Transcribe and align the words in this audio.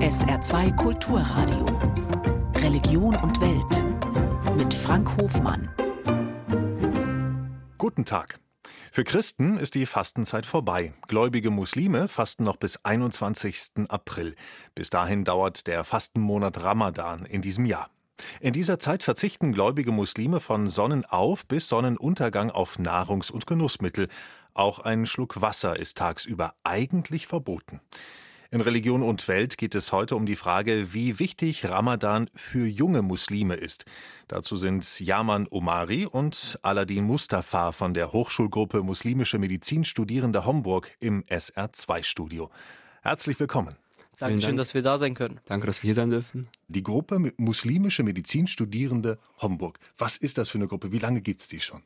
SR2 0.00 0.74
Kulturradio. 0.76 1.66
Religion 2.56 3.14
und 3.16 3.38
Welt. 3.42 4.56
Mit 4.56 4.72
Frank 4.72 5.14
Hofmann. 5.18 5.68
Guten 7.76 8.06
Tag. 8.06 8.40
Für 8.92 9.04
Christen 9.04 9.58
ist 9.58 9.74
die 9.74 9.84
Fastenzeit 9.84 10.46
vorbei. 10.46 10.94
Gläubige 11.06 11.50
Muslime 11.50 12.08
fasten 12.08 12.44
noch 12.44 12.56
bis 12.56 12.82
21. 12.82 13.90
April. 13.90 14.36
Bis 14.74 14.88
dahin 14.88 15.24
dauert 15.26 15.66
der 15.66 15.84
Fastenmonat 15.84 16.62
Ramadan 16.62 17.26
in 17.26 17.42
diesem 17.42 17.66
Jahr. 17.66 17.90
In 18.40 18.54
dieser 18.54 18.78
Zeit 18.78 19.02
verzichten 19.02 19.52
gläubige 19.52 19.92
Muslime 19.92 20.40
von 20.40 20.70
Sonnenauf 20.70 21.44
bis 21.44 21.68
Sonnenuntergang 21.68 22.50
auf 22.50 22.78
Nahrungs- 22.78 23.30
und 23.30 23.46
Genussmittel. 23.46 24.08
Auch 24.54 24.78
ein 24.78 25.04
Schluck 25.04 25.42
Wasser 25.42 25.78
ist 25.78 25.98
tagsüber 25.98 26.54
eigentlich 26.64 27.26
verboten. 27.26 27.82
In 28.52 28.62
Religion 28.62 29.04
und 29.04 29.28
Welt 29.28 29.58
geht 29.58 29.76
es 29.76 29.92
heute 29.92 30.16
um 30.16 30.26
die 30.26 30.34
Frage, 30.34 30.92
wie 30.92 31.20
wichtig 31.20 31.68
Ramadan 31.68 32.28
für 32.34 32.66
junge 32.66 33.00
Muslime 33.00 33.54
ist. 33.54 33.84
Dazu 34.26 34.56
sind 34.56 34.98
Yaman 34.98 35.46
Omari 35.52 36.04
und 36.04 36.58
Aladin 36.62 37.04
Mustafa 37.04 37.70
von 37.70 37.94
der 37.94 38.12
Hochschulgruppe 38.12 38.82
Muslimische 38.82 39.38
Medizin 39.38 39.84
Studierende 39.84 40.46
Homburg 40.46 40.96
im 40.98 41.22
SR2-Studio. 41.26 42.50
Herzlich 43.02 43.38
willkommen. 43.38 43.76
Dankeschön, 44.18 44.56
dass 44.56 44.74
wir 44.74 44.82
da 44.82 44.98
sein 44.98 45.14
können. 45.14 45.38
Danke, 45.44 45.68
dass 45.68 45.84
wir 45.84 45.86
hier 45.86 45.94
sein 45.94 46.10
dürfen. 46.10 46.48
Die 46.66 46.82
Gruppe 46.82 47.32
Muslimische 47.36 48.02
Medizin 48.02 48.48
Studierende 48.48 49.20
Homburg. 49.38 49.78
Was 49.96 50.16
ist 50.16 50.38
das 50.38 50.48
für 50.48 50.58
eine 50.58 50.66
Gruppe? 50.66 50.90
Wie 50.90 50.98
lange 50.98 51.20
gibt 51.20 51.40
es 51.40 51.46
die 51.46 51.60
schon? 51.60 51.82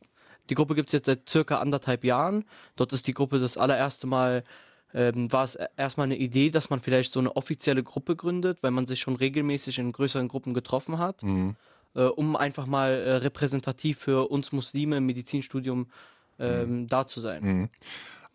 Die 0.48 0.54
Gruppe 0.54 0.74
gibt 0.74 0.88
es 0.88 0.94
jetzt 0.94 1.06
seit 1.06 1.28
circa 1.28 1.58
anderthalb 1.58 2.04
Jahren. 2.04 2.46
Dort 2.76 2.94
ist 2.94 3.06
die 3.06 3.12
Gruppe 3.12 3.38
das 3.38 3.58
allererste 3.58 4.06
Mal 4.06 4.44
ähm, 4.94 5.30
war 5.32 5.44
es 5.44 5.58
erstmal 5.76 6.06
eine 6.06 6.16
Idee, 6.16 6.50
dass 6.50 6.70
man 6.70 6.80
vielleicht 6.80 7.12
so 7.12 7.20
eine 7.20 7.36
offizielle 7.36 7.82
Gruppe 7.82 8.16
gründet, 8.16 8.62
weil 8.62 8.70
man 8.70 8.86
sich 8.86 9.00
schon 9.00 9.16
regelmäßig 9.16 9.78
in 9.78 9.92
größeren 9.92 10.28
Gruppen 10.28 10.54
getroffen 10.54 10.98
hat, 10.98 11.22
mhm. 11.22 11.56
äh, 11.94 12.04
um 12.04 12.36
einfach 12.36 12.66
mal 12.66 12.92
äh, 12.92 13.14
repräsentativ 13.16 13.98
für 13.98 14.30
uns 14.30 14.52
Muslime 14.52 14.98
im 14.98 15.06
Medizinstudium 15.06 15.88
ähm, 16.38 16.82
mhm. 16.82 16.88
da 16.88 17.06
zu 17.06 17.20
sein. 17.20 17.42
Mhm. 17.42 17.68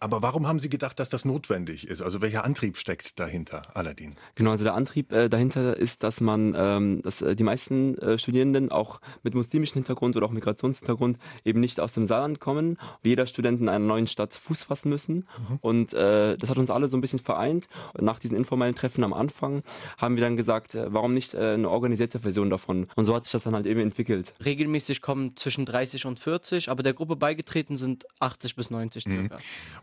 Aber 0.01 0.21
warum 0.21 0.47
haben 0.47 0.59
Sie 0.59 0.69
gedacht, 0.69 0.97
dass 0.99 1.09
das 1.09 1.25
notwendig 1.25 1.87
ist? 1.87 2.01
Also 2.01 2.21
welcher 2.21 2.45
Antrieb 2.45 2.77
steckt 2.77 3.19
dahinter, 3.19 3.63
Aladdin? 3.73 4.15
Genau, 4.35 4.51
also 4.51 4.63
der 4.63 4.73
Antrieb 4.73 5.11
äh, 5.11 5.27
dahinter 5.27 5.75
ist, 5.75 6.03
dass 6.03 6.21
man, 6.21 6.55
ähm, 6.57 7.01
dass 7.01 7.21
äh, 7.21 7.35
die 7.35 7.43
meisten 7.43 7.97
äh, 7.97 8.17
Studierenden 8.17 8.71
auch 8.71 9.01
mit 9.23 9.35
muslimischem 9.35 9.73
Hintergrund 9.73 10.15
oder 10.15 10.25
auch 10.25 10.31
Migrationshintergrund 10.31 11.17
eben 11.43 11.59
nicht 11.59 11.81
aus 11.81 11.93
dem 11.93 12.05
Saarland 12.05 12.39
kommen. 12.39 12.77
Jeder 13.03 13.27
Student 13.27 13.59
in 13.59 13.67
einer 13.67 13.83
neuen 13.83 14.07
Stadt 14.07 14.35
Fuß 14.35 14.63
fassen 14.63 14.89
müssen. 14.89 15.27
Mhm. 15.37 15.57
Und 15.59 15.93
äh, 15.93 16.37
das 16.37 16.49
hat 16.49 16.57
uns 16.57 16.69
alle 16.69 16.87
so 16.87 16.95
ein 16.95 17.01
bisschen 17.01 17.19
vereint. 17.19 17.67
nach 17.99 18.19
diesen 18.19 18.37
informellen 18.37 18.75
Treffen 18.75 19.03
am 19.03 19.11
Anfang 19.11 19.63
haben 19.97 20.15
wir 20.15 20.23
dann 20.23 20.37
gesagt, 20.37 20.75
äh, 20.75 20.93
warum 20.93 21.13
nicht 21.13 21.33
äh, 21.33 21.55
eine 21.55 21.69
organisierte 21.69 22.19
Version 22.19 22.49
davon? 22.49 22.87
Und 22.95 23.03
so 23.03 23.13
hat 23.13 23.25
sich 23.25 23.33
das 23.33 23.43
dann 23.43 23.53
halt 23.53 23.65
eben 23.65 23.81
entwickelt. 23.81 24.33
Regelmäßig 24.45 25.01
kommen 25.01 25.35
zwischen 25.35 25.65
30 25.65 26.05
und 26.05 26.21
40, 26.21 26.69
aber 26.69 26.83
der 26.83 26.93
Gruppe 26.93 27.17
beigetreten 27.17 27.75
sind 27.75 28.05
80 28.19 28.55
bis 28.55 28.69
90 28.69 29.05
mhm. 29.05 29.29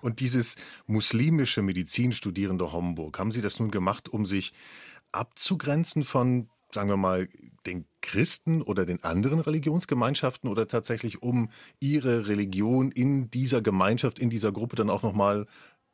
Und 0.07 0.21
dieses 0.21 0.55
muslimische 0.87 1.63
Medizinstudierende 1.63 2.73
Homburg, 2.73 3.19
haben 3.19 3.33
Sie 3.33 3.41
das 3.41 3.59
nun 3.59 3.73
gemacht, 3.73 4.09
um 4.09 4.25
sich 4.25 4.53
abzugrenzen 5.11 6.05
von, 6.05 6.49
sagen 6.71 6.89
wir 6.89 6.97
mal, 6.97 7.29
den 7.67 7.87
Christen 8.03 8.63
oder 8.63 8.87
den 8.87 9.03
anderen 9.03 9.41
Religionsgemeinschaften 9.41 10.49
oder 10.49 10.69
tatsächlich 10.69 11.23
um 11.25 11.49
Ihre 11.81 12.29
Religion 12.29 12.93
in 12.93 13.33
dieser 13.33 13.63
Gemeinschaft, 13.63 14.21
in 14.21 14.31
dieser 14.31 14.53
Gruppe 14.53 14.77
dann 14.77 14.91
auch 14.91 15.03
nochmal 15.03 15.47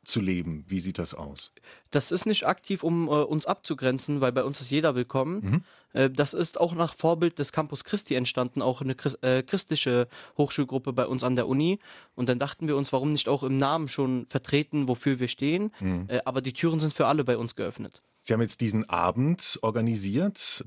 zu 0.03 0.21
leben? 0.21 0.65
Wie 0.67 0.79
sieht 0.79 0.99
das 0.99 1.13
aus? 1.13 1.51
Das 1.91 2.11
ist 2.11 2.25
nicht 2.25 2.45
aktiv, 2.45 2.83
um 2.83 3.07
äh, 3.07 3.11
uns 3.11 3.45
abzugrenzen, 3.45 4.21
weil 4.21 4.31
bei 4.31 4.43
uns 4.43 4.61
ist 4.61 4.69
jeder 4.69 4.95
willkommen. 4.95 5.41
Mhm. 5.43 5.63
Äh, 5.93 6.09
das 6.09 6.33
ist 6.33 6.59
auch 6.59 6.73
nach 6.73 6.95
Vorbild 6.95 7.39
des 7.39 7.51
Campus 7.51 7.83
Christi 7.83 8.15
entstanden, 8.15 8.61
auch 8.61 8.81
eine 8.81 8.95
Christ, 8.95 9.23
äh, 9.23 9.43
christliche 9.43 10.07
Hochschulgruppe 10.37 10.93
bei 10.93 11.05
uns 11.05 11.23
an 11.23 11.35
der 11.35 11.47
Uni. 11.47 11.79
Und 12.15 12.29
dann 12.29 12.39
dachten 12.39 12.67
wir 12.67 12.75
uns, 12.75 12.91
warum 12.91 13.11
nicht 13.11 13.29
auch 13.29 13.43
im 13.43 13.57
Namen 13.57 13.87
schon 13.87 14.25
vertreten, 14.29 14.87
wofür 14.87 15.19
wir 15.19 15.27
stehen. 15.27 15.71
Mhm. 15.79 16.05
Äh, 16.07 16.21
aber 16.25 16.41
die 16.41 16.53
Türen 16.53 16.79
sind 16.79 16.93
für 16.93 17.07
alle 17.07 17.23
bei 17.23 17.37
uns 17.37 17.55
geöffnet. 17.55 18.01
Sie 18.21 18.33
haben 18.33 18.41
jetzt 18.41 18.61
diesen 18.61 18.89
Abend 18.89 19.59
organisiert. 19.61 20.63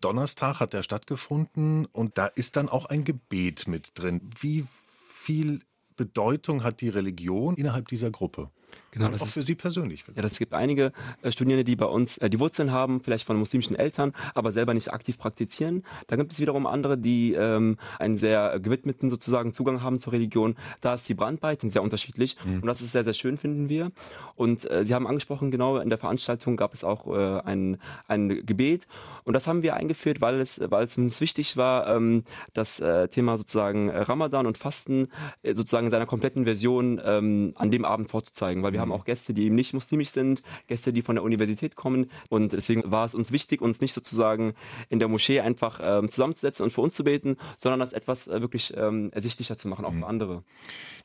Donnerstag 0.00 0.60
hat 0.60 0.72
der 0.72 0.82
stattgefunden 0.82 1.86
und 1.86 2.16
da 2.16 2.26
ist 2.26 2.56
dann 2.56 2.70
auch 2.70 2.86
ein 2.86 3.04
Gebet 3.04 3.68
mit 3.68 3.92
drin. 3.94 4.22
Wie 4.40 4.64
viel 5.10 5.60
Bedeutung 5.96 6.64
hat 6.64 6.80
die 6.80 6.88
Religion 6.88 7.56
innerhalb 7.56 7.88
dieser 7.88 8.10
Gruppe? 8.10 8.50
Genau, 8.94 9.08
das 9.08 9.22
auch 9.22 9.26
ist, 9.26 9.34
für 9.34 9.42
Sie 9.42 9.56
persönlich. 9.56 10.04
Ja, 10.14 10.22
das 10.22 10.38
gibt 10.38 10.54
einige 10.54 10.92
äh, 11.22 11.32
Studierende, 11.32 11.64
die 11.64 11.74
bei 11.74 11.86
uns 11.86 12.16
äh, 12.18 12.30
die 12.30 12.38
Wurzeln 12.38 12.70
haben, 12.70 13.00
vielleicht 13.00 13.26
von 13.26 13.36
muslimischen 13.36 13.74
Eltern, 13.74 14.12
aber 14.34 14.52
selber 14.52 14.72
nicht 14.72 14.92
aktiv 14.92 15.18
praktizieren. 15.18 15.82
Da 16.06 16.14
gibt 16.14 16.32
es 16.32 16.38
wiederum 16.38 16.64
andere, 16.64 16.96
die 16.96 17.32
ähm, 17.32 17.76
einen 17.98 18.16
sehr 18.16 18.60
gewidmeten 18.60 19.10
sozusagen 19.10 19.52
Zugang 19.52 19.82
haben 19.82 19.98
zur 19.98 20.12
Religion. 20.12 20.54
Da 20.80 20.94
ist 20.94 21.08
die 21.08 21.14
Brandweite 21.14 21.68
sehr 21.70 21.82
unterschiedlich 21.82 22.36
mhm. 22.44 22.60
und 22.60 22.66
das 22.66 22.80
ist 22.82 22.92
sehr, 22.92 23.02
sehr 23.02 23.14
schön, 23.14 23.36
finden 23.36 23.68
wir. 23.68 23.90
Und 24.36 24.70
äh, 24.70 24.84
Sie 24.84 24.94
haben 24.94 25.08
angesprochen, 25.08 25.50
genau 25.50 25.78
in 25.78 25.88
der 25.88 25.98
Veranstaltung 25.98 26.56
gab 26.56 26.72
es 26.72 26.84
auch 26.84 27.08
äh, 27.08 27.40
ein, 27.40 27.78
ein 28.06 28.46
Gebet 28.46 28.86
und 29.24 29.34
das 29.34 29.48
haben 29.48 29.64
wir 29.64 29.74
eingeführt, 29.74 30.20
weil 30.20 30.38
es, 30.38 30.60
weil 30.70 30.84
es 30.84 30.96
uns 30.96 31.20
wichtig 31.20 31.56
war, 31.56 31.88
ähm, 31.88 32.22
das 32.52 32.78
äh, 32.78 33.08
Thema 33.08 33.36
sozusagen 33.36 33.90
Ramadan 33.90 34.46
und 34.46 34.56
Fasten 34.56 35.08
äh, 35.42 35.54
sozusagen 35.54 35.86
in 35.86 35.90
seiner 35.90 36.06
kompletten 36.06 36.44
Version 36.44 37.00
ähm, 37.04 37.54
an 37.56 37.72
dem 37.72 37.84
Abend 37.84 38.08
vorzuzeigen, 38.08 38.62
weil 38.62 38.72
wir 38.72 38.83
haben 38.84 38.92
auch 38.92 39.04
Gäste, 39.04 39.34
die 39.34 39.44
eben 39.44 39.54
nicht 39.54 39.74
muslimisch 39.74 40.10
sind, 40.10 40.42
Gäste, 40.66 40.92
die 40.92 41.02
von 41.02 41.16
der 41.16 41.24
Universität 41.24 41.76
kommen. 41.76 42.10
Und 42.28 42.52
deswegen 42.52 42.90
war 42.90 43.04
es 43.04 43.14
uns 43.14 43.32
wichtig, 43.32 43.60
uns 43.62 43.80
nicht 43.80 43.92
sozusagen 43.92 44.54
in 44.88 44.98
der 44.98 45.08
Moschee 45.08 45.40
einfach 45.40 45.80
ähm, 45.82 46.10
zusammenzusetzen 46.10 46.64
und 46.64 46.70
für 46.70 46.82
uns 46.82 46.94
zu 46.94 47.04
beten, 47.04 47.36
sondern 47.56 47.80
das 47.80 47.92
etwas 47.92 48.28
äh, 48.28 48.40
wirklich 48.40 48.74
ähm, 48.76 49.10
ersichtlicher 49.12 49.56
zu 49.56 49.68
machen, 49.68 49.84
auch 49.84 49.92
mhm. 49.92 50.00
für 50.00 50.06
andere. 50.06 50.44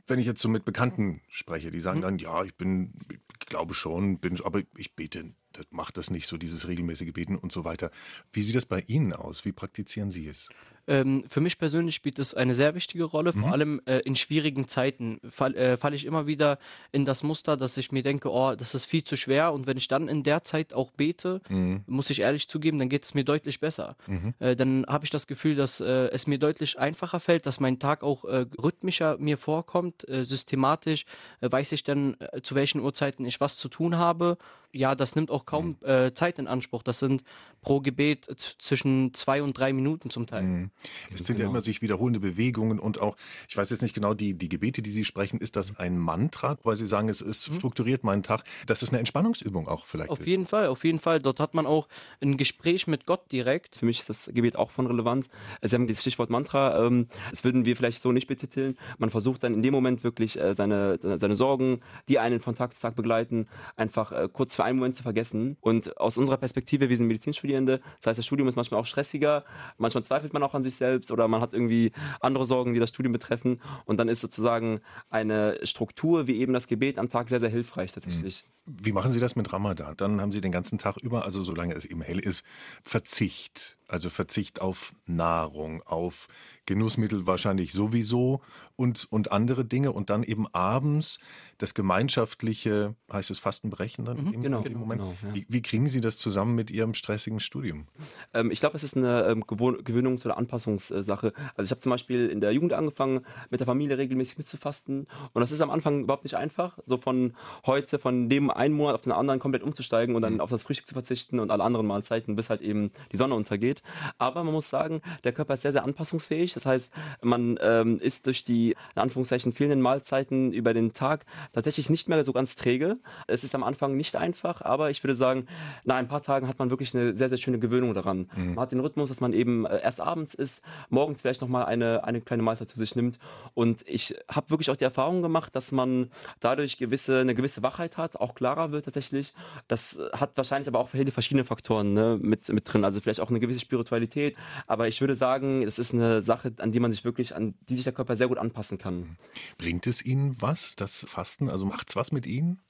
Wenn 0.07 0.19
ich 0.19 0.25
jetzt 0.25 0.41
so 0.41 0.49
mit 0.49 0.65
Bekannten 0.65 1.21
spreche, 1.29 1.71
die 1.71 1.81
sagen 1.81 1.99
mhm. 1.99 2.03
dann, 2.03 2.19
ja, 2.19 2.43
ich 2.43 2.55
bin, 2.55 2.93
ich 3.09 3.47
glaube 3.47 3.73
schon, 3.73 4.19
bin, 4.19 4.39
aber 4.43 4.61
ich 4.75 4.95
bete 4.95 5.33
macht 5.71 5.97
das 5.97 6.09
nicht 6.09 6.27
so, 6.27 6.37
dieses 6.37 6.67
regelmäßige 6.67 7.13
Beten 7.13 7.35
und 7.35 7.51
so 7.51 7.65
weiter. 7.65 7.91
Wie 8.31 8.41
sieht 8.41 8.55
das 8.55 8.65
bei 8.65 8.83
Ihnen 8.87 9.13
aus? 9.13 9.45
Wie 9.45 9.51
praktizieren 9.51 10.11
Sie 10.11 10.27
es? 10.27 10.49
Ähm, 10.89 11.23
für 11.29 11.39
mich 11.39 11.59
persönlich 11.59 11.93
spielt 11.93 12.17
es 12.17 12.33
eine 12.33 12.55
sehr 12.55 12.73
wichtige 12.73 13.03
Rolle, 13.03 13.31
mhm. 13.31 13.41
vor 13.41 13.51
allem 13.51 13.81
äh, 13.85 13.99
in 13.99 14.15
schwierigen 14.15 14.67
Zeiten 14.67 15.19
fall, 15.29 15.55
äh, 15.55 15.77
falle 15.77 15.95
ich 15.95 16.03
immer 16.05 16.25
wieder 16.25 16.57
in 16.91 17.05
das 17.05 17.21
Muster, 17.21 17.57
dass 17.57 17.77
ich 17.77 17.91
mir 17.91 18.01
denke, 18.01 18.31
oh, 18.31 18.55
das 18.55 18.73
ist 18.73 18.85
viel 18.85 19.03
zu 19.03 19.15
schwer 19.15 19.53
und 19.53 19.67
wenn 19.67 19.77
ich 19.77 19.87
dann 19.87 20.07
in 20.07 20.23
der 20.23 20.43
Zeit 20.43 20.73
auch 20.73 20.89
bete, 20.89 21.41
mhm. 21.47 21.83
muss 21.85 22.09
ich 22.09 22.21
ehrlich 22.21 22.49
zugeben, 22.49 22.79
dann 22.79 22.89
geht 22.89 23.03
es 23.03 23.13
mir 23.13 23.23
deutlich 23.23 23.59
besser. 23.59 23.97
Mhm. 24.07 24.33
Äh, 24.39 24.55
dann 24.55 24.83
habe 24.87 25.05
ich 25.05 25.11
das 25.11 25.27
Gefühl, 25.27 25.53
dass 25.53 25.79
äh, 25.79 26.07
es 26.07 26.25
mir 26.25 26.39
deutlich 26.39 26.79
einfacher 26.79 27.19
fällt, 27.19 27.45
dass 27.45 27.59
mein 27.59 27.77
Tag 27.77 28.01
auch 28.01 28.25
äh, 28.25 28.47
rhythmischer 28.57 29.17
mir 29.19 29.37
vorkommt, 29.37 30.09
äh, 30.09 30.25
systematisch 30.25 31.05
weiß 31.41 31.71
ich 31.73 31.83
dann, 31.83 32.17
zu 32.41 32.55
welchen 32.55 32.81
Uhrzeiten 32.81 33.25
ich 33.25 33.39
was 33.39 33.57
zu 33.57 33.69
tun 33.69 33.97
habe. 33.97 34.37
Ja, 34.71 34.95
das 34.95 35.15
nimmt 35.15 35.31
auch 35.31 35.45
kaum 35.45 35.77
mhm. 35.81 36.15
Zeit 36.15 36.39
in 36.39 36.47
Anspruch. 36.47 36.83
Das 36.83 36.99
sind 36.99 37.23
pro 37.61 37.81
Gebet 37.81 38.25
zwischen 38.59 39.13
zwei 39.13 39.43
und 39.43 39.57
drei 39.57 39.73
Minuten 39.73 40.09
zum 40.09 40.27
Teil. 40.27 40.43
Mhm. 40.43 40.71
Es 41.13 41.25
sind 41.25 41.37
genau. 41.37 41.47
ja 41.47 41.51
immer 41.51 41.61
sich 41.61 41.81
wiederholende 41.81 42.19
Bewegungen 42.19 42.79
und 42.79 43.01
auch, 43.01 43.15
ich 43.47 43.57
weiß 43.57 43.69
jetzt 43.69 43.81
nicht 43.81 43.93
genau, 43.93 44.13
die, 44.13 44.33
die 44.33 44.49
Gebete, 44.49 44.81
die 44.81 44.91
Sie 44.91 45.05
sprechen, 45.05 45.39
ist 45.39 45.55
das 45.55 45.77
ein 45.77 45.97
Mantra, 45.97 46.57
weil 46.63 46.75
Sie 46.75 46.87
sagen, 46.87 47.09
es 47.09 47.21
ist 47.21 47.49
mhm. 47.49 47.55
strukturiert 47.55 48.03
meinen 48.03 48.23
Tag. 48.23 48.43
Das 48.67 48.83
ist 48.83 48.89
eine 48.89 48.99
Entspannungsübung 48.99 49.67
auch 49.67 49.85
vielleicht. 49.85 50.09
Auf 50.09 50.21
ist. 50.21 50.27
jeden 50.27 50.47
Fall, 50.47 50.67
auf 50.67 50.83
jeden 50.83 50.99
Fall. 50.99 51.19
Dort 51.19 51.39
hat 51.39 51.53
man 51.53 51.65
auch 51.65 51.87
ein 52.21 52.37
Gespräch 52.37 52.87
mit 52.87 53.05
Gott 53.05 53.31
direkt. 53.31 53.75
Für 53.75 53.85
mich 53.85 53.99
ist 53.99 54.09
das 54.09 54.29
Gebet 54.33 54.55
auch 54.55 54.71
von 54.71 54.87
Relevanz. 54.87 55.29
Sie 55.61 55.75
haben 55.75 55.87
das 55.87 56.01
Stichwort 56.01 56.29
Mantra, 56.29 56.85
ähm, 56.85 57.07
das 57.29 57.43
würden 57.43 57.65
wir 57.65 57.75
vielleicht 57.75 58.01
so 58.01 58.11
nicht 58.11 58.27
betiteln. 58.27 58.77
Man 58.97 59.09
versucht 59.09 59.43
dann 59.43 59.53
in 59.53 59.63
dem 59.63 59.73
Moment 59.73 60.03
wirklich 60.03 60.39
äh, 60.39 60.55
seine, 60.55 60.99
seine 61.01 61.35
Sorgen, 61.35 61.81
die 62.07 62.19
einen 62.19 62.39
von 62.39 62.55
Tag 62.55 62.73
zu 62.73 62.81
Tag 62.81 62.95
begleiten, 62.95 63.47
einfach 63.75 64.11
äh, 64.11 64.29
kurz 64.31 64.55
für 64.59 64.65
einen 64.65 64.77
Moment 64.77 64.97
zu 64.97 65.03
vergessen. 65.03 65.55
Und 65.61 65.95
aus 65.97 66.17
unserer 66.17 66.35
Perspektive, 66.35 66.89
wir 66.89 66.97
sind 66.97 67.07
Medizinstudierende, 67.07 67.79
das 68.01 68.07
heißt, 68.07 68.19
das 68.19 68.25
Studium 68.25 68.49
ist 68.49 68.57
manchmal 68.57 68.81
auch 68.81 68.85
stressiger, 68.85 69.45
manchmal 69.77 70.03
zweifelt 70.03 70.33
man 70.33 70.43
auch 70.43 70.53
an 70.53 70.65
sich 70.65 70.75
selbst 70.75 71.13
oder 71.13 71.29
man 71.29 71.39
hat 71.39 71.53
irgendwie 71.53 71.93
andere 72.19 72.45
Sorgen, 72.45 72.73
die 72.73 72.79
das 72.81 72.89
Studium 72.89 73.13
betreffen. 73.13 73.61
Und 73.85 74.01
dann 74.01 74.09
ist 74.09 74.19
sozusagen 74.19 74.81
eine 75.09 75.57
Struktur 75.63 76.27
wie 76.27 76.41
eben 76.41 76.51
das 76.51 76.67
Gebet 76.67 76.99
am 76.99 77.07
Tag 77.07 77.29
sehr, 77.29 77.39
sehr 77.39 77.47
hilfreich 77.47 77.93
tatsächlich. 77.93 78.45
Wie 78.65 78.91
machen 78.91 79.13
Sie 79.13 79.21
das 79.21 79.37
mit 79.37 79.53
Ramadan? 79.53 79.95
Dann 79.95 80.19
haben 80.19 80.33
Sie 80.33 80.41
den 80.41 80.51
ganzen 80.51 80.77
Tag 80.77 80.97
über, 80.97 81.23
also 81.23 81.41
solange 81.41 81.73
es 81.75 81.85
eben 81.85 82.01
hell 82.01 82.19
ist, 82.19 82.43
Verzicht. 82.83 83.78
Also 83.89 84.09
Verzicht 84.09 84.61
auf 84.61 84.93
Nahrung, 85.07 85.81
auf 85.83 86.27
Genussmittel 86.67 87.25
wahrscheinlich 87.25 87.73
sowieso 87.73 88.41
und, 88.75 89.07
und 89.09 89.31
andere 89.31 89.65
Dinge 89.65 89.91
und 89.91 90.11
dann 90.11 90.21
eben 90.21 90.47
abends 90.53 91.19
das 91.57 91.73
gemeinschaftliche, 91.73 92.95
heißt 93.11 93.31
es 93.31 93.39
Fastenbrechen 93.39 94.05
dann 94.05 94.25
mhm, 94.25 94.33
im, 94.33 94.43
genau, 94.43 94.61
im 94.61 94.77
Moment. 94.77 95.01
Genau, 95.01 95.15
ja. 95.23 95.35
wie, 95.35 95.45
wie, 95.49 95.61
kriegen 95.63 95.87
Sie 95.87 96.01
das 96.01 96.19
zusammen 96.19 96.53
mit 96.53 96.69
Ihrem 96.69 96.93
stressigen 96.93 97.39
Studium? 97.39 97.87
Ähm, 98.33 98.51
ich 98.51 98.59
glaube, 98.59 98.77
es 98.77 98.83
ist 98.83 98.95
eine 98.95 99.25
ähm, 99.25 99.43
Gewöhnungs- 99.43 100.23
oder 100.23 100.37
Anpassungssache. 100.37 101.33
Also 101.55 101.67
ich 101.67 101.71
habe 101.71 101.81
zum 101.81 101.89
Beispiel 101.89 102.29
in 102.29 102.39
der 102.41 102.51
Jugend 102.51 102.73
angefangen, 102.73 103.25
mit 103.49 103.59
der 103.59 103.65
Familie 103.67 103.97
regelmäßig 103.97 104.37
mitzufasten 104.37 105.07
und 105.33 105.41
das 105.41 105.51
ist 105.51 105.61
am 105.61 105.71
Anfang 105.71 106.03
überhaupt 106.03 106.23
nicht 106.23 106.35
einfach, 106.35 106.77
so 106.85 106.97
von 106.97 107.33
heute, 107.65 107.99
von 107.99 108.29
dem 108.29 108.51
einen 108.51 108.75
Monat 108.75 108.95
auf 108.95 109.01
den 109.01 109.11
anderen 109.11 109.39
komplett 109.39 109.63
umzusteigen 109.63 110.15
und 110.15 110.21
dann 110.21 110.35
mhm. 110.35 110.41
auf 110.41 110.49
das 110.49 110.63
Frühstück 110.63 110.87
zu 110.87 110.93
verzichten 110.93 111.39
und 111.39 111.51
alle 111.51 111.63
anderen 111.63 111.87
Mahlzeiten, 111.87 112.35
bis 112.35 112.49
halt 112.49 112.61
eben 112.61 112.91
die 113.11 113.17
Sonne 113.17 113.35
untergeht. 113.35 113.78
Aber 114.17 114.43
man 114.43 114.53
muss 114.53 114.69
sagen, 114.69 115.01
der 115.23 115.33
Körper 115.33 115.53
ist 115.53 115.61
sehr, 115.61 115.71
sehr 115.71 115.83
anpassungsfähig. 115.83 116.53
Das 116.53 116.65
heißt, 116.65 116.93
man 117.21 117.59
ähm, 117.61 117.99
ist 117.99 118.25
durch 118.27 118.43
die, 118.43 118.75
in 118.95 119.01
Anführungszeichen, 119.01 119.53
fehlenden 119.53 119.81
Mahlzeiten 119.81 120.53
über 120.53 120.73
den 120.73 120.93
Tag 120.93 121.25
tatsächlich 121.53 121.89
nicht 121.89 122.09
mehr 122.09 122.23
so 122.23 122.33
ganz 122.33 122.55
träge. 122.55 122.97
Es 123.27 123.43
ist 123.43 123.55
am 123.55 123.63
Anfang 123.63 123.95
nicht 123.95 124.15
einfach, 124.15 124.61
aber 124.61 124.89
ich 124.89 125.03
würde 125.03 125.15
sagen, 125.15 125.47
nach 125.83 125.95
ein 125.95 126.07
paar 126.07 126.21
Tagen 126.21 126.47
hat 126.47 126.59
man 126.59 126.69
wirklich 126.69 126.95
eine 126.95 127.13
sehr, 127.13 127.29
sehr 127.29 127.37
schöne 127.37 127.59
Gewöhnung 127.59 127.93
daran. 127.93 128.29
Mhm. 128.35 128.55
Man 128.55 128.59
hat 128.59 128.71
den 128.71 128.79
Rhythmus, 128.79 129.09
dass 129.09 129.19
man 129.19 129.33
eben 129.33 129.65
äh, 129.65 129.81
erst 129.81 130.01
abends 130.01 130.33
isst, 130.35 130.63
morgens 130.89 131.21
vielleicht 131.21 131.41
nochmal 131.41 131.65
eine, 131.65 132.03
eine 132.03 132.21
kleine 132.21 132.43
Mahlzeit 132.43 132.69
zu 132.69 132.77
sich 132.77 132.95
nimmt. 132.95 133.19
Und 133.53 133.83
ich 133.87 134.15
habe 134.29 134.49
wirklich 134.49 134.69
auch 134.69 134.77
die 134.77 134.83
Erfahrung 134.83 135.21
gemacht, 135.21 135.55
dass 135.55 135.71
man 135.71 136.11
dadurch 136.39 136.77
gewisse, 136.77 137.19
eine 137.19 137.35
gewisse 137.35 137.63
Wachheit 137.63 137.97
hat, 137.97 138.17
auch 138.17 138.35
klarer 138.35 138.71
wird 138.71 138.85
tatsächlich. 138.85 139.33
Das 139.67 140.01
hat 140.13 140.31
wahrscheinlich 140.35 140.67
aber 140.67 140.79
auch 140.79 140.89
verschiedene 140.89 141.43
Faktoren 141.43 141.93
ne, 141.93 142.17
mit, 142.21 142.47
mit 142.49 142.71
drin. 142.71 142.83
Also 142.83 143.01
vielleicht 143.01 143.21
auch 143.21 143.29
eine 143.29 143.39
gewisse 143.39 143.59
Spiritualität. 143.69 144.35
Aber 144.65 144.87
ich 144.87 144.99
würde 144.99 145.15
sagen, 145.15 145.63
das 145.65 145.77
ist 145.77 145.93
eine 145.93 146.21
Sache, 146.21 146.53
an 146.57 146.71
die 146.71 146.79
man 146.79 146.91
sich 146.91 147.05
wirklich, 147.05 147.35
an 147.35 147.53
die 147.69 147.75
sich 147.75 147.83
der 147.83 147.93
Körper 147.93 148.15
sehr 148.15 148.27
gut 148.27 148.39
anpassen 148.39 148.79
kann. 148.79 149.17
Bringt 149.57 149.85
es 149.85 150.03
Ihnen 150.03 150.35
was, 150.41 150.75
das 150.75 151.05
Fasten? 151.07 151.49
Also 151.49 151.65
macht 151.65 151.89
es 151.89 151.95
was 151.95 152.11
mit 152.11 152.25
Ihnen? 152.25 152.61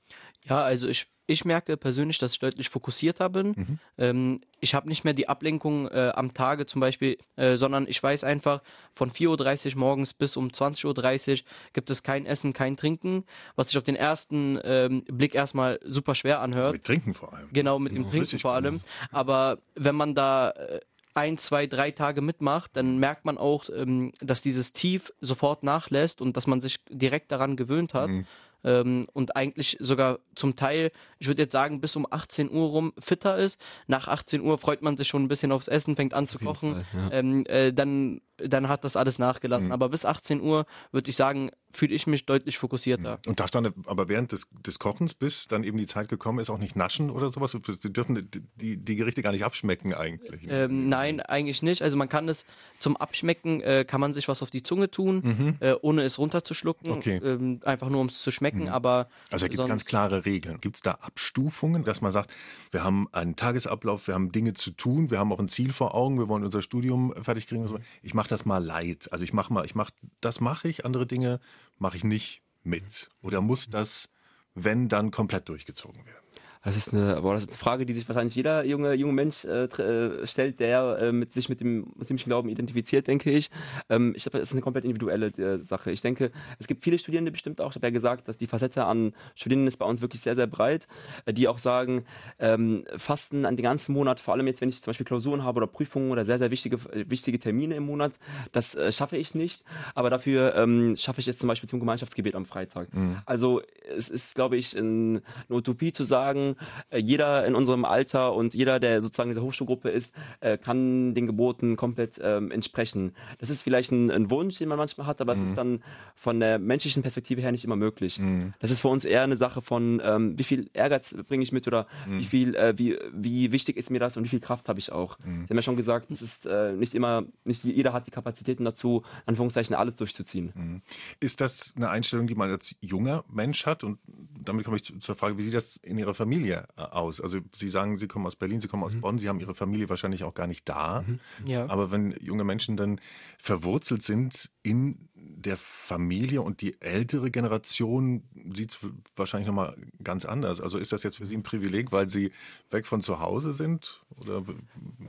Ja, 0.44 0.62
also 0.62 0.88
ich, 0.88 1.08
ich 1.30 1.46
merke 1.46 1.78
persönlich, 1.78 2.18
dass 2.18 2.34
ich 2.34 2.40
deutlich 2.40 2.70
fokussierter 2.70 3.30
bin. 3.30 3.48
Mhm. 3.50 3.80
Ähm, 4.00 4.42
ich 4.60 4.74
habe 4.74 4.90
nicht 4.90 5.04
mehr 5.04 5.14
die 5.14 5.30
Ablenkung 5.30 5.88
äh, 5.88 6.12
am 6.16 6.34
Tage 6.34 6.66
zum 6.66 6.82
Beispiel, 6.82 7.18
äh, 7.36 7.56
sondern 7.56 7.86
ich 7.88 8.02
weiß 8.02 8.24
einfach, 8.24 8.62
von 8.96 9.12
4.30 9.12 9.74
Uhr 9.74 9.80
morgens 9.80 10.14
bis 10.14 10.36
um 10.38 10.48
20.30 10.48 11.32
Uhr 11.32 11.38
gibt 11.74 11.92
es 11.92 12.02
kein 12.02 12.26
Essen, 12.26 12.54
kein 12.54 12.78
Trinken, 12.78 13.26
was 13.56 13.68
sich 13.68 13.78
auf 13.78 13.84
den 13.84 13.96
ersten 13.96 14.60
ähm, 14.64 15.04
Blick 15.04 15.36
erstmal 15.36 15.80
super 15.86 16.16
schwer 16.16 16.42
anhört. 16.42 16.74
Mit 16.74 16.84
Trinken 16.84 17.14
vor 17.14 17.32
allem. 17.32 17.50
Genau, 17.54 17.78
mit 17.78 17.96
dem 17.96 18.10
Trinken 18.10 18.40
vor 18.40 18.54
allem. 18.54 18.82
Aber 19.12 19.60
wenn 19.76 19.96
man 19.96 20.16
da 20.16 20.50
äh, 20.50 20.80
ein, 21.14 21.38
zwei, 21.38 21.68
drei 21.68 21.92
Tage 21.92 22.22
mitmacht, 22.22 22.72
dann 22.76 22.98
merkt 22.98 23.26
man 23.26 23.38
auch, 23.38 23.66
ähm, 23.70 24.14
dass 24.20 24.42
dieses 24.42 24.74
Tief 24.74 25.14
sofort 25.22 25.62
nachlässt 25.64 26.22
und 26.22 26.36
dass 26.38 26.48
man 26.48 26.60
sich 26.60 26.80
direkt 26.90 27.32
daran 27.32 27.56
gewöhnt 27.56 27.94
hat. 27.94 28.10
Mhm. 28.10 28.26
Ähm, 28.64 29.08
und 29.14 29.36
eigentlich 29.36 29.78
sogar 29.80 30.20
zum 30.36 30.56
Teil, 30.56 30.92
ich 31.18 31.28
würde 31.28 31.44
jetzt 31.44 31.54
sagen, 31.54 31.82
bis 31.82 31.96
um 31.96 32.06
18 32.10 32.52
Uhr 32.52 32.70
rum 32.70 32.94
fitter 33.00 33.38
ist. 33.38 33.60
Nach 33.88 34.08
18 34.08 34.42
Uhr 34.42 34.58
freut 34.58 34.82
man 34.82 34.98
sich 34.98 35.08
schon 35.08 35.24
ein 35.24 35.28
bisschen 35.28 35.52
aufs 35.52 35.68
Essen, 35.68 35.96
fängt 35.96 36.14
an 36.14 36.26
Auf 36.26 36.32
zu 36.32 36.40
kochen. 36.40 36.80
Fall, 36.80 37.02
ja. 37.02 37.12
ähm, 37.12 37.46
äh, 37.46 37.72
dann 37.72 38.22
dann 38.48 38.70
hat 38.70 38.84
das 38.84 38.96
alles 38.96 39.20
nachgelassen. 39.20 39.68
Mhm. 39.68 39.74
Aber 39.74 39.90
bis 39.90 40.06
18 40.06 40.42
Uhr 40.42 40.66
würde 40.92 41.10
ich 41.10 41.16
sagen, 41.16 41.52
fühle 41.72 41.94
ich 41.94 42.08
mich 42.08 42.26
deutlich 42.26 42.58
fokussierter. 42.58 43.20
Mhm. 43.24 43.30
Und 43.30 43.40
darf 43.40 43.52
dann 43.52 43.74
aber 43.86 44.10
während 44.10 44.32
des, 44.32 44.48
des 44.66 44.80
Kochens, 44.80 45.14
bis 45.14 45.48
dann 45.48 45.64
eben 45.64 45.78
die 45.78 45.86
Zeit 45.86 46.10
gekommen 46.10 46.40
ist, 46.40 46.50
auch 46.50 46.58
nicht 46.58 46.76
naschen 46.76 47.10
oder 47.10 47.30
sowas? 47.30 47.56
Sie 47.80 47.94
dürfen 47.94 48.30
die, 48.56 48.78
die 48.78 48.96
Gerichte 48.96 49.22
gar 49.22 49.32
nicht 49.32 49.44
abschmecken 49.44 49.94
eigentlich. 49.94 50.44
Ne? 50.44 50.64
Ähm, 50.64 50.90
nein, 50.90 51.20
eigentlich 51.20 51.62
nicht. 51.62 51.82
Also 51.82 51.98
man 51.98 52.10
kann 52.10 52.28
es 52.28 52.46
zum 52.80 52.98
Abschmecken, 52.98 53.62
äh, 53.62 53.86
kann 53.86 54.02
man 54.02 54.14
sich 54.14 54.28
was 54.28 54.42
auf 54.42 54.50
die 54.50 54.64
Zunge 54.64 54.90
tun, 54.90 55.22
mhm. 55.24 55.58
äh, 55.60 55.76
ohne 55.82 56.04
es 56.04 56.18
runterzuschlucken. 56.18 56.92
Okay. 56.92 57.18
Ähm, 57.24 57.60
einfach 57.64 57.90
nur 57.90 58.02
um 58.02 58.08
es 58.08 58.22
zu 58.22 58.32
schmecken. 58.32 58.64
Mhm. 58.64 58.70
Aber 58.70 59.10
also 59.30 59.46
da 59.46 59.50
gibt 59.50 59.62
es 59.62 59.70
ganz 59.70 59.86
klare 59.86 60.26
Regeln. 60.26 60.60
Gibt 60.62 60.78
es 60.78 60.82
da 60.82 60.92
Abstufungen, 60.92 61.84
dass 61.84 62.02
man 62.02 62.12
sagt, 62.12 62.32
wir 62.72 62.84
haben 62.84 63.08
einen 63.12 63.36
Tagesablauf, 63.36 64.08
wir 64.08 64.16
haben 64.16 64.32
Dinge 64.32 64.54
zu 64.54 64.72
tun, 64.72 65.12
wir 65.12 65.20
haben 65.20 65.32
auch 65.32 65.40
ein 65.40 65.48
Ziel 65.48 65.72
vor 65.72 65.94
Augen, 65.94 66.18
wir 66.18 66.28
wollen 66.28 66.44
unser 66.44 66.62
Studium 66.62 67.14
fertig 67.22 67.48
kriegen. 67.48 67.68
Ich 68.02 68.14
mache 68.14 68.28
das 68.28 68.46
mal 68.46 68.64
leid. 68.64 69.10
Also 69.12 69.24
ich 69.24 69.34
mache 69.34 69.54
mal, 69.54 69.66
ich 69.66 69.76
mache, 69.76 69.94
das 70.22 70.40
mache 70.40 70.68
ich, 70.68 70.86
andere 70.86 71.06
Dinge 71.06 71.40
mache 71.80 71.98
ich 71.98 72.04
nicht 72.04 72.44
mit. 72.64 73.10
Oder 73.22 73.42
muss 73.42 73.70
das, 73.70 74.10
wenn, 74.54 74.90
dann 74.90 75.12
komplett 75.12 75.50
durchgezogen 75.50 76.06
werden? 76.06 76.29
Das 76.62 76.76
ist 76.76 76.94
eine, 76.94 77.22
boah, 77.22 77.36
das 77.36 77.44
ist 77.44 77.50
eine 77.50 77.58
Frage, 77.58 77.86
die 77.86 77.94
sich 77.94 78.08
wahrscheinlich 78.10 78.36
jeder 78.36 78.66
junge, 78.66 78.94
junge 78.94 79.14
Mensch 79.14 79.46
äh, 79.46 79.64
äh, 79.64 80.28
stellt, 80.28 80.60
der 80.60 80.98
äh, 81.00 81.12
mit 81.14 81.32
sich 81.32 81.48
mit 81.48 81.62
dem 81.62 81.88
muslimischen 81.96 82.30
Glauben 82.30 82.50
identifiziert, 82.50 83.08
denke 83.08 83.32
ich. 83.32 83.50
Ähm, 83.88 84.14
ich 84.14 84.24
glaube, 84.24 84.40
das 84.40 84.50
ist 84.50 84.56
eine 84.56 84.62
komplett 84.62 84.84
individuelle 84.84 85.28
äh, 85.28 85.64
Sache. 85.64 85.92
Ich 85.92 86.02
denke, 86.02 86.32
es 86.60 86.68
gibt 86.68 86.84
viele 86.84 87.00
Studierende 87.00 87.32
bestimmt 87.32 87.62
auch. 87.62 87.70
Ich 87.70 87.76
habe 87.76 87.88
ja 87.88 87.92
gesagt, 87.92 88.28
dass 88.28 88.38
die 88.38 88.48
Facette 88.48 88.84
an 88.84 89.14
Studierenden 89.36 89.70
ist 89.70 89.78
bei 89.78 89.86
uns 89.86 90.02
wirklich 90.02 90.22
sehr, 90.22 90.36
sehr 90.36 90.48
breit, 90.48 90.88
äh, 91.26 91.34
die 91.34 91.48
auch 91.48 91.60
sagen, 91.60 92.04
ähm, 92.40 92.84
Fasten 92.98 93.46
an 93.46 93.56
den 93.56 93.64
ganzen 93.64 93.94
Monat, 93.94 94.20
vor 94.20 94.34
allem 94.34 94.48
jetzt, 94.48 94.60
wenn 94.60 94.68
ich 94.68 94.82
zum 94.82 94.92
Beispiel 94.92 95.06
Klausuren 95.06 95.46
habe 95.46 95.58
oder 95.58 95.68
Prüfungen 95.68 96.12
oder 96.12 96.26
sehr, 96.26 96.40
sehr 96.40 96.52
wichtige, 96.52 96.78
wichtige 97.10 97.40
Termine 97.40 97.76
im 97.76 97.86
Monat, 97.86 98.12
das 98.52 98.76
äh, 98.76 98.92
schaffe 98.92 99.16
ich 99.16 99.34
nicht. 99.34 99.64
Aber 99.96 100.10
dafür 100.10 100.56
ähm, 100.56 100.98
schaffe 100.98 101.22
ich 101.22 101.28
es 101.30 101.38
zum 101.38 101.48
Beispiel 101.48 101.70
zum 101.70 101.80
Gemeinschaftsgebet 101.80 102.36
am 102.36 102.46
Freitag. 102.46 102.94
Mhm. 102.94 103.18
Also 103.26 103.62
es 103.96 104.10
ist, 104.10 104.36
glaube 104.36 104.58
ich, 104.58 104.76
ein, 104.76 105.22
eine 105.48 105.58
Utopie 105.58 105.94
zu 105.94 106.04
sagen, 106.04 106.49
äh, 106.90 106.98
jeder 106.98 107.46
in 107.46 107.56
unserem 107.56 107.86
Alter 107.86 108.34
und 108.34 108.54
jeder, 108.54 108.80
der 108.80 109.02
sozusagen 109.02 109.30
in 109.30 109.36
der 109.36 109.44
Hochschulgruppe 109.44 109.90
ist, 109.90 110.16
äh, 110.40 110.58
kann 110.58 111.14
den 111.14 111.28
Geboten 111.28 111.76
komplett 111.76 112.20
ähm, 112.22 112.52
entsprechen. 112.52 113.14
Das 113.40 113.50
ist 113.50 113.64
vielleicht 113.64 113.92
ein, 113.92 114.12
ein, 114.12 114.30
Wunsch, 114.30 114.58
den 114.58 114.70
man 114.70 114.78
manchmal 114.78 115.08
hat, 115.08 115.22
aber 115.22 115.34
es 115.34 115.42
ist 115.42 115.52
mhm. 115.52 115.56
dann 115.56 115.84
von 116.16 116.40
der 116.40 116.60
menschlichen 116.60 117.02
Perspektive 117.02 117.42
her 117.42 117.52
nicht 117.52 117.64
immer 117.64 117.76
möglich. 117.76 118.20
Mhm. 118.20 118.54
Das 118.60 118.72
ist 118.72 118.82
für 118.82 118.90
uns 118.90 119.06
eher 119.06 119.24
eine 119.24 119.38
Sache 119.38 119.62
von, 119.62 120.02
ähm, 120.04 120.38
wie 120.38 120.44
viel 120.44 120.70
Ehrgeiz 120.74 121.16
bringe 121.28 121.44
ich 121.44 121.52
mit 121.52 121.68
oder 121.68 121.88
mhm. 122.08 122.20
wie 122.20 122.26
viel, 122.26 122.56
äh, 122.56 122.78
wie, 122.78 122.98
wie 123.14 123.52
wichtig 123.52 123.78
ist 123.78 123.90
mir 123.90 124.00
das 124.00 124.18
und 124.18 124.24
wie 124.24 124.30
viel 124.30 124.40
Kraft 124.40 124.70
habe 124.70 124.80
ich 124.80 124.92
auch. 124.92 125.18
Mhm. 125.20 125.44
Sie 125.44 125.50
haben 125.50 125.58
ja 125.58 125.64
schon 125.64 125.78
gesagt, 125.78 126.12
es 126.12 126.22
ist 126.22 126.46
äh, 126.46 126.74
nicht 126.74 126.96
immer, 126.96 127.24
nicht 127.44 127.64
jeder 127.64 127.94
hat 127.94 128.08
die 128.08 128.12
Kapazitäten 128.12 128.66
dazu, 128.66 129.04
Anführungszeichen 129.26 129.76
alles 129.76 129.96
durchzuziehen. 129.96 130.52
Mhm. 130.56 130.82
Ist 131.20 131.42
das 131.42 131.74
eine 131.76 131.90
Einstellung, 131.90 132.28
die 132.28 132.36
man 132.36 132.50
als 132.50 132.76
junger 132.82 133.24
Mensch 133.30 133.66
hat? 133.66 133.84
Und 133.84 134.00
damit 134.40 134.66
komme 134.66 134.78
ich 134.78 134.84
zur 134.84 135.16
Frage, 135.16 135.38
wie 135.38 135.44
sieht 135.44 135.54
das 135.54 135.78
in 135.78 135.98
Ihrer 135.98 136.14
Familie 136.14 136.39
Familie 136.40 136.68
äh, 136.78 136.82
aus? 136.82 137.22
Also 137.22 137.40
Sie 137.54 137.70
sagen, 137.70 137.98
Sie 137.98 138.08
kommen 138.08 138.26
aus 138.26 138.36
Berlin, 138.36 138.62
Sie 138.62 138.68
kommen 138.68 138.84
aus 138.84 138.94
mhm. 138.94 139.02
Bonn, 139.02 139.18
Sie 139.18 139.30
haben 139.30 139.40
Ihre 139.40 139.56
Familie 139.56 139.90
wahrscheinlich 139.90 140.24
auch 140.24 140.34
gar 140.34 140.48
nicht 140.48 140.68
da. 140.68 141.04
Mhm. 141.06 141.20
Ja. 141.46 141.70
Aber 141.70 141.92
wenn 141.92 142.16
junge 142.22 142.44
Menschen 142.44 142.78
dann 142.78 143.00
verwurzelt 143.38 144.02
sind 144.02 144.50
in 144.64 145.10
der 145.42 145.58
Familie 145.58 146.42
und 146.42 146.62
die 146.62 146.80
ältere 146.82 147.32
Generation 147.32 148.24
sieht 148.54 148.72
es 148.72 148.80
wahrscheinlich 149.16 149.48
nochmal 149.48 149.76
ganz 150.04 150.26
anders. 150.26 150.60
Also 150.60 150.78
ist 150.78 150.92
das 150.92 151.04
jetzt 151.04 151.18
für 151.18 151.26
Sie 151.26 151.36
ein 151.36 151.44
Privileg, 151.44 151.92
weil 151.92 152.10
Sie 152.10 152.32
weg 152.70 152.86
von 152.86 153.02
zu 153.02 153.20
Hause 153.20 153.54
sind? 153.54 154.02
Oder 154.18 154.44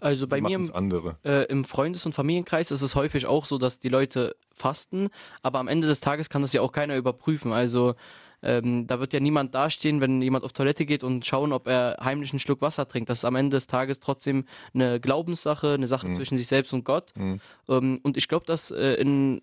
also 0.00 0.28
bei 0.28 0.40
mir 0.40 0.56
im, 0.56 0.72
andere? 0.74 1.16
Äh, 1.24 1.44
im 1.46 1.64
Freundes- 1.64 2.06
und 2.06 2.12
Familienkreis 2.12 2.70
ist 2.70 2.82
es 2.82 2.94
häufig 2.94 3.26
auch 3.26 3.44
so, 3.44 3.58
dass 3.58 3.80
die 3.80 3.88
Leute 3.88 4.36
fasten, 4.54 5.08
aber 5.42 5.58
am 5.58 5.68
Ende 5.68 5.86
des 5.86 6.00
Tages 6.00 6.28
kann 6.28 6.42
das 6.42 6.52
ja 6.52 6.60
auch 6.60 6.72
keiner 6.72 6.96
überprüfen. 6.96 7.52
Also 7.52 7.96
ähm, 8.42 8.86
da 8.86 9.00
wird 9.00 9.12
ja 9.12 9.20
niemand 9.20 9.54
dastehen, 9.54 10.00
wenn 10.00 10.22
jemand 10.22 10.44
auf 10.44 10.52
Toilette 10.52 10.86
geht 10.86 11.04
und 11.04 11.26
schauen, 11.26 11.52
ob 11.52 11.66
er 11.66 11.98
heimlich 12.02 12.32
einen 12.32 12.40
Schluck 12.40 12.62
Wasser 12.62 12.88
trinkt. 12.88 13.10
Das 13.10 13.18
ist 13.18 13.24
am 13.24 13.36
Ende 13.36 13.56
des 13.56 13.66
Tages 13.66 14.00
trotzdem 14.00 14.44
eine 14.72 15.00
Glaubenssache, 15.00 15.72
eine 15.72 15.88
Sache 15.88 16.08
mhm. 16.08 16.14
zwischen 16.14 16.38
sich 16.38 16.46
selbst 16.46 16.72
und 16.72 16.84
Gott. 16.84 17.12
Mhm. 17.16 17.40
Ähm, 17.68 18.00
und 18.02 18.16
ich 18.16 18.28
glaube, 18.28 18.46
dass 18.46 18.70
äh, 18.70 18.94
in 18.94 19.42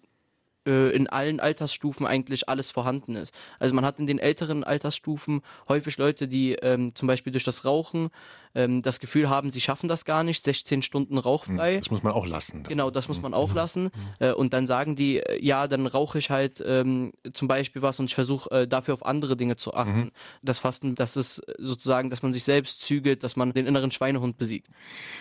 äh, 0.68 0.90
in 0.90 1.08
allen 1.08 1.40
Altersstufen 1.40 2.06
eigentlich 2.06 2.48
alles 2.50 2.70
vorhanden 2.70 3.16
ist. 3.16 3.34
Also 3.58 3.74
man 3.74 3.86
hat 3.86 3.98
in 4.00 4.06
den 4.06 4.20
älteren 4.20 4.64
Altersstufen 4.64 5.42
häufig 5.68 5.98
Leute, 5.98 6.28
die 6.28 6.54
ähm, 6.54 6.94
zum 6.94 7.08
Beispiel 7.08 7.32
durch 7.32 7.44
das 7.46 7.66
Rauchen 7.66 8.12
ähm, 8.56 8.82
das 8.82 9.00
Gefühl 9.00 9.30
haben, 9.30 9.50
sie 9.50 9.62
schaffen 9.62 9.88
das 9.88 10.06
gar 10.06 10.24
nicht, 10.24 10.44
16 10.44 10.82
Stunden 10.82 11.18
rauchfrei. 11.18 11.76
Hm, 11.76 11.80
das 11.82 11.92
muss 11.92 12.04
man 12.04 12.14
auch 12.14 12.26
lassen. 12.26 12.64
Dann. 12.64 12.70
Genau, 12.70 12.90
das 12.90 13.08
muss 13.08 13.22
man 13.22 13.34
auch 13.34 13.50
mhm. 13.50 13.56
lassen. 13.56 13.90
Äh, 14.20 14.32
und 14.32 14.54
dann 14.54 14.66
sagen 14.66 14.96
die, 14.96 15.20
äh, 15.20 15.44
ja, 15.44 15.68
dann 15.68 15.88
rauche 15.88 16.20
ich 16.20 16.30
halt 16.30 16.64
ähm, 16.66 17.14
zum 17.34 17.48
Beispiel 17.48 17.82
was 17.82 18.00
und 18.00 18.06
ich 18.06 18.16
versuche 18.16 18.50
äh, 18.52 18.68
dafür 18.68 18.94
auf 18.94 19.06
andere 19.06 19.38
Dinge 19.38 19.58
zu 19.58 19.74
achten. 19.74 20.00
Mhm. 20.00 20.12
Das 20.42 20.60
Fasten, 20.60 20.96
das 20.96 21.18
ist 21.18 21.42
sozusagen, 21.58 22.10
dass 22.10 22.22
man 22.22 22.34
sich 22.34 22.44
selbst 22.44 22.82
zügelt, 22.84 23.24
dass 23.24 23.36
man 23.36 23.54
den 23.54 23.66
inneren 23.66 23.92
Schweinehund 23.92 24.38
besiegt. 24.38 24.68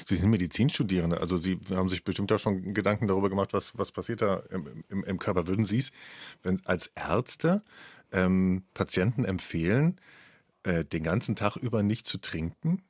Sie 0.07 0.17
sind 0.17 0.31
Medizinstudierende, 0.31 1.21
also 1.21 1.37
Sie 1.37 1.59
haben 1.71 1.89
sich 1.89 2.05
bestimmt 2.05 2.33
auch 2.33 2.39
schon 2.39 2.75
Gedanken 2.75 3.07
darüber 3.09 3.29
gemacht, 3.29 3.53
was, 3.53 3.77
was 3.79 3.93
passiert 3.93 4.23
da 4.23 4.43
im, 4.51 4.85
im, 4.89 5.05
im 5.05 5.19
Körper. 5.19 5.47
Würden 5.47 5.65
Sie 5.65 5.79
es 5.79 5.93
wenn, 6.43 6.65
als 6.67 6.89
Ärzte 6.95 7.63
ähm, 8.13 8.65
Patienten 8.75 9.25
empfehlen, 9.25 10.01
äh, 10.63 10.85
den 10.85 11.03
ganzen 11.03 11.37
Tag 11.37 11.57
über 11.57 11.83
nicht 11.83 12.07
zu 12.07 12.19
trinken? 12.19 12.83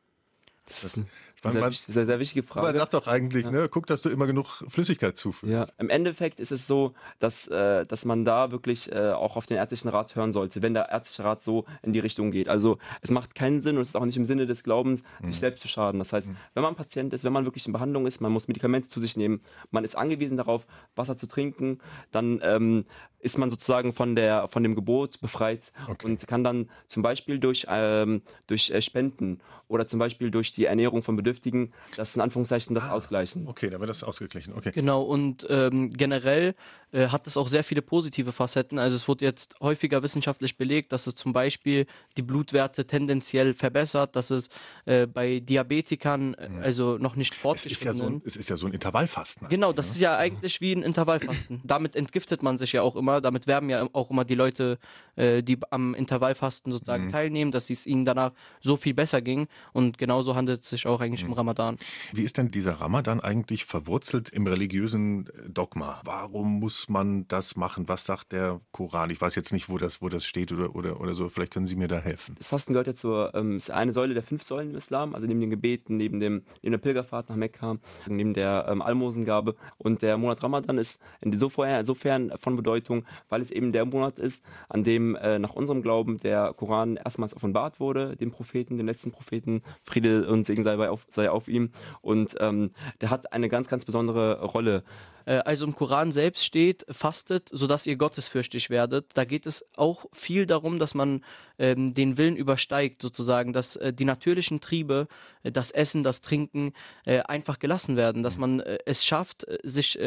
Das 0.67 0.85
ist 0.85 1.01
eine 1.43 1.53
sehr, 1.53 1.61
man, 1.61 1.73
sehr, 1.73 2.07
sehr, 2.07 2.19
wichtige 2.19 2.43
Frage. 2.47 2.67
Man 2.67 2.77
sagt 2.77 2.95
doch 2.95 3.07
eigentlich, 3.07 3.45
ja. 3.45 3.51
ne, 3.51 3.69
guck, 3.71 3.87
dass 3.87 4.03
du 4.03 4.09
immer 4.09 4.27
genug 4.27 4.47
Flüssigkeit 4.69 5.17
zuführst. 5.17 5.53
Ja, 5.53 5.67
im 5.79 5.91
Endeffekt 5.91 6.41
ist 6.41 6.51
es 6.51 6.67
so, 6.67 6.95
dass, 7.19 7.49
äh, 7.49 7.85
dass 7.87 8.05
man 8.05 8.25
da 8.25 8.51
wirklich 8.51 8.91
äh, 8.91 9.11
auch 9.11 9.37
auf 9.37 9.47
den 9.47 9.57
ärztlichen 9.57 9.89
Rat 9.89 10.17
hören 10.17 10.33
sollte, 10.33 10.63
wenn 10.63 10.75
der 10.75 10.89
ärztliche 10.91 11.25
Rat 11.29 11.43
so 11.43 11.65
in 11.83 11.93
die 11.93 11.99
Richtung 11.99 12.31
geht. 12.31 12.49
Also 12.49 12.79
es 13.03 13.11
macht 13.11 13.35
keinen 13.35 13.61
Sinn 13.61 13.77
und 13.77 13.83
es 13.83 13.89
ist 13.89 13.97
auch 13.97 14.05
nicht 14.05 14.17
im 14.17 14.25
Sinne 14.25 14.47
des 14.47 14.63
Glaubens, 14.63 15.03
mhm. 15.21 15.29
sich 15.29 15.41
selbst 15.41 15.61
zu 15.61 15.69
schaden. 15.69 15.99
Das 15.99 16.13
heißt, 16.13 16.29
mhm. 16.29 16.37
wenn 16.55 16.63
man 16.63 16.75
Patient 16.75 17.13
ist, 17.13 17.25
wenn 17.25 17.33
man 17.33 17.45
wirklich 17.45 17.67
in 17.67 17.73
Behandlung 17.73 18.07
ist, 18.07 18.21
man 18.21 18.33
muss 18.33 18.49
Medikamente 18.49 18.89
zu 18.89 19.01
sich 19.01 19.17
nehmen, 19.17 19.41
man 19.71 19.85
ist 19.85 19.97
angewiesen 19.97 20.37
darauf, 20.37 20.67
Wasser 20.95 21.17
zu 21.17 21.27
trinken, 21.27 21.79
dann 22.13 22.41
ähm, 22.43 22.87
ist 23.21 23.39
man 23.39 23.51
sozusagen 23.51 23.93
von 23.93 24.15
der 24.15 24.47
von 24.49 24.63
dem 24.63 24.75
Gebot 24.75 25.21
befreit 25.21 25.73
okay. 25.89 26.07
und 26.07 26.27
kann 26.29 26.45
dann 26.45 26.71
zum 26.87 27.03
Beispiel 27.03 27.39
durch 27.39 27.67
ähm, 27.69 28.23
durch 28.47 28.71
äh, 28.71 28.81
Spenden 28.81 29.41
oder 29.69 29.87
zum 29.87 29.99
Beispiel 29.99 30.31
durch 30.31 30.53
die 30.53 30.67
Ernährung 30.67 31.03
von 31.03 31.17
Bedürftigen 31.27 31.73
das 31.97 32.15
in 32.15 32.21
Anführungszeichen 32.21 32.75
das 32.75 32.85
ah, 32.85 32.93
ausgleichen. 32.93 33.49
Okay, 33.49 33.69
dann 33.69 33.81
wird 33.81 33.91
das 33.91 34.05
ausgeglichen. 34.05 34.55
Okay. 34.55 34.71
Genau 34.73 35.03
und 35.03 35.47
ähm, 35.49 35.91
generell 35.91 36.55
äh, 36.93 37.09
hat 37.09 37.27
es 37.27 37.37
auch 37.37 37.49
sehr 37.49 37.65
viele 37.65 37.83
positive 37.83 38.33
Facetten. 38.33 38.79
Also 38.79 38.97
es 38.97 39.09
wurde 39.09 39.25
jetzt 39.25 39.55
häufiger 39.61 40.03
wissenschaftlich 40.03 40.57
belegt, 40.57 40.93
dass 40.93 41.07
es 41.07 41.17
zum 41.17 41.33
Beispiel 41.33 41.87
die 42.17 42.23
Blutwerte 42.23 42.87
tendenziell 42.87 43.55
verbessert, 43.55 44.15
dass 44.15 44.31
es 44.31 44.49
äh, 44.85 45.07
bei 45.07 45.41
Diabetikern 45.41 46.35
äh, 46.35 46.49
mhm. 46.49 46.63
also 46.63 46.99
noch 46.99 47.17
nicht 47.17 47.35
fortgeschritten 47.35 47.91
ist. 47.91 48.01
Ja 48.01 48.09
so 48.09 48.21
es 48.25 48.37
ist 48.37 48.51
ja 48.51 48.57
so 48.57 48.67
ein 48.67 48.73
Intervallfasten. 48.73 49.49
Genau, 49.49 49.73
das 49.73 49.87
ja. 49.89 49.93
ist 49.93 50.01
ja 50.01 50.17
eigentlich 50.17 50.61
wie 50.61 50.73
ein 50.73 50.83
Intervallfasten. 50.83 51.61
Damit 51.65 51.97
entgiftet 51.97 52.43
man 52.43 52.57
sich 52.57 52.73
ja 52.73 52.83
auch 52.83 52.95
immer. 52.95 53.21
Damit 53.21 53.47
werben 53.47 53.69
ja 53.69 53.89
auch 53.93 54.11
immer 54.11 54.25
die 54.25 54.37
Leute, 54.37 54.79
äh, 55.17 55.43
die 55.43 55.59
am 55.71 55.95
Intervallfasten 55.95 56.71
sozusagen 56.71 57.07
mhm. 57.07 57.11
teilnehmen, 57.11 57.51
dass 57.51 57.69
es 57.71 57.87
ihnen 57.87 58.05
danach 58.05 58.33
so 58.61 58.77
viel 58.77 58.95
besser 58.95 59.21
ging. 59.23 59.49
Und 59.73 59.99
genauso 59.99 60.37
handelt 60.37 60.63
es 60.63 60.71
sich 60.71 60.87
auch 60.87 61.01
eigentlich 61.01 61.16
mhm. 61.23 61.31
im 61.31 61.33
Ramadan. 61.35 61.77
Wie 62.13 62.23
ist 62.23 62.39
denn 62.39 62.51
dieser 62.51 62.81
Ramadan 62.81 63.21
eigentlich 63.21 63.65
verwurzelt 63.65 64.31
im 64.31 64.47
religiösen 64.47 65.27
äh, 65.29 65.49
Dogma? 65.49 66.01
Warum 66.05 66.59
muss 66.59 66.89
man 66.89 67.27
das 67.29 67.57
machen? 67.57 67.89
Was 67.89 68.05
sagt 68.05 68.33
der 68.33 68.61
Koran? 68.73 69.11
Ich 69.11 69.21
weiß 69.21 69.35
jetzt 69.35 69.53
nicht, 69.53 69.69
wo 69.69 69.79
das, 69.79 70.03
wo 70.03 70.09
das 70.09 70.25
steht 70.25 70.53
oder, 70.53 70.75
oder, 70.75 71.01
oder 71.01 71.15
so. 71.15 71.29
Vielleicht 71.29 71.53
können 71.53 71.67
Sie 71.67 71.77
mir 71.77 71.89
da 71.89 71.99
helfen. 71.99 72.35
Das 72.39 72.49
Fasten 72.49 72.73
gehört 72.73 72.87
ja 72.87 72.95
zur, 72.95 73.35
ähm, 73.35 73.57
ist 73.57 73.71
eine 73.71 73.93
Säule 73.93 74.15
der 74.15 74.23
fünf 74.23 74.43
Säulen 74.43 74.71
im 74.71 74.77
Islam, 74.77 75.15
also 75.15 75.27
neben 75.27 75.41
den 75.41 75.51
Gebeten, 75.51 75.97
neben, 75.97 76.21
dem, 76.21 76.43
neben 76.63 76.73
der 76.73 76.79
Pilgerfahrt 76.79 77.29
nach 77.29 77.37
Mekka, 77.37 77.77
neben 78.07 78.35
der 78.35 78.67
ähm, 78.69 78.83
Almosengabe. 78.83 79.57
Und 79.79 80.03
der 80.03 80.17
Monat 80.19 80.43
Ramadan 80.43 80.79
ist 80.79 81.01
insofern, 81.21 81.81
insofern 81.81 82.33
von 82.37 82.57
Bedeutung, 82.57 83.05
weil 83.29 83.43
es 83.43 83.51
eben 83.51 83.73
der 83.73 83.85
Monat 83.85 84.19
ist, 84.19 84.45
an 84.69 84.85
dem 84.85 85.17
äh, 85.17 85.39
nach 85.39 85.55
unserem 85.55 85.83
Glauben 85.83 86.21
der 86.21 86.53
Koran 86.55 86.97
erstmals 86.97 87.35
offenbart 87.35 87.81
wurde, 87.81 88.17
dem 88.17 88.31
Propheten, 88.31 88.77
dem 88.77 88.87
letzten 88.87 89.13
Propheten, 89.13 89.63
Friede 89.83 90.29
und 90.29 90.47
Segen 90.47 90.65
sei 90.65 90.77
auf, 90.89 91.06
sei 91.09 91.31
auf 91.31 91.49
ihm. 91.49 91.71
Und 92.01 92.37
ähm, 92.41 92.71
der 93.01 93.11
hat 93.11 93.33
eine 93.33 93.49
ganz, 93.49 93.69
ganz 93.69 93.85
besondere 93.85 94.43
Rolle 94.43 94.85
also 95.27 95.67
im 95.67 95.75
Koran 95.75 96.13
selbst 96.13 96.45
steht, 96.45 96.87
fastet, 96.89 97.49
sodass 97.53 97.87
ihr 97.87 97.97
gottesfürchtig 97.97 98.71
werdet. 98.71 99.07
Da 99.15 99.25
geht 99.25 99.47
es 99.47 99.65
auch 99.77 100.07
viel 100.13 100.47
darum, 100.47 100.79
dass 100.79 100.95
man 100.95 101.25
ähm, 101.59 101.95
den 101.95 102.19
Willen 102.19 102.37
übersteigt, 102.37 103.03
sozusagen, 103.03 103.53
dass 103.53 103.77
äh, 103.77 103.93
die 103.93 104.05
natürlichen 104.05 104.61
Triebe, 104.61 105.09
äh, 105.43 105.53
das 105.53 105.71
Essen, 105.71 106.03
das 106.03 106.21
Trinken 106.21 106.73
äh, 107.05 107.21
einfach 107.21 107.59
gelassen 107.59 107.97
werden, 107.97 108.23
dass 108.23 108.37
man 108.37 108.61
äh, 108.61 108.79
es 108.87 109.05
schafft, 109.05 109.45
äh, 109.45 109.59
sich 109.63 109.99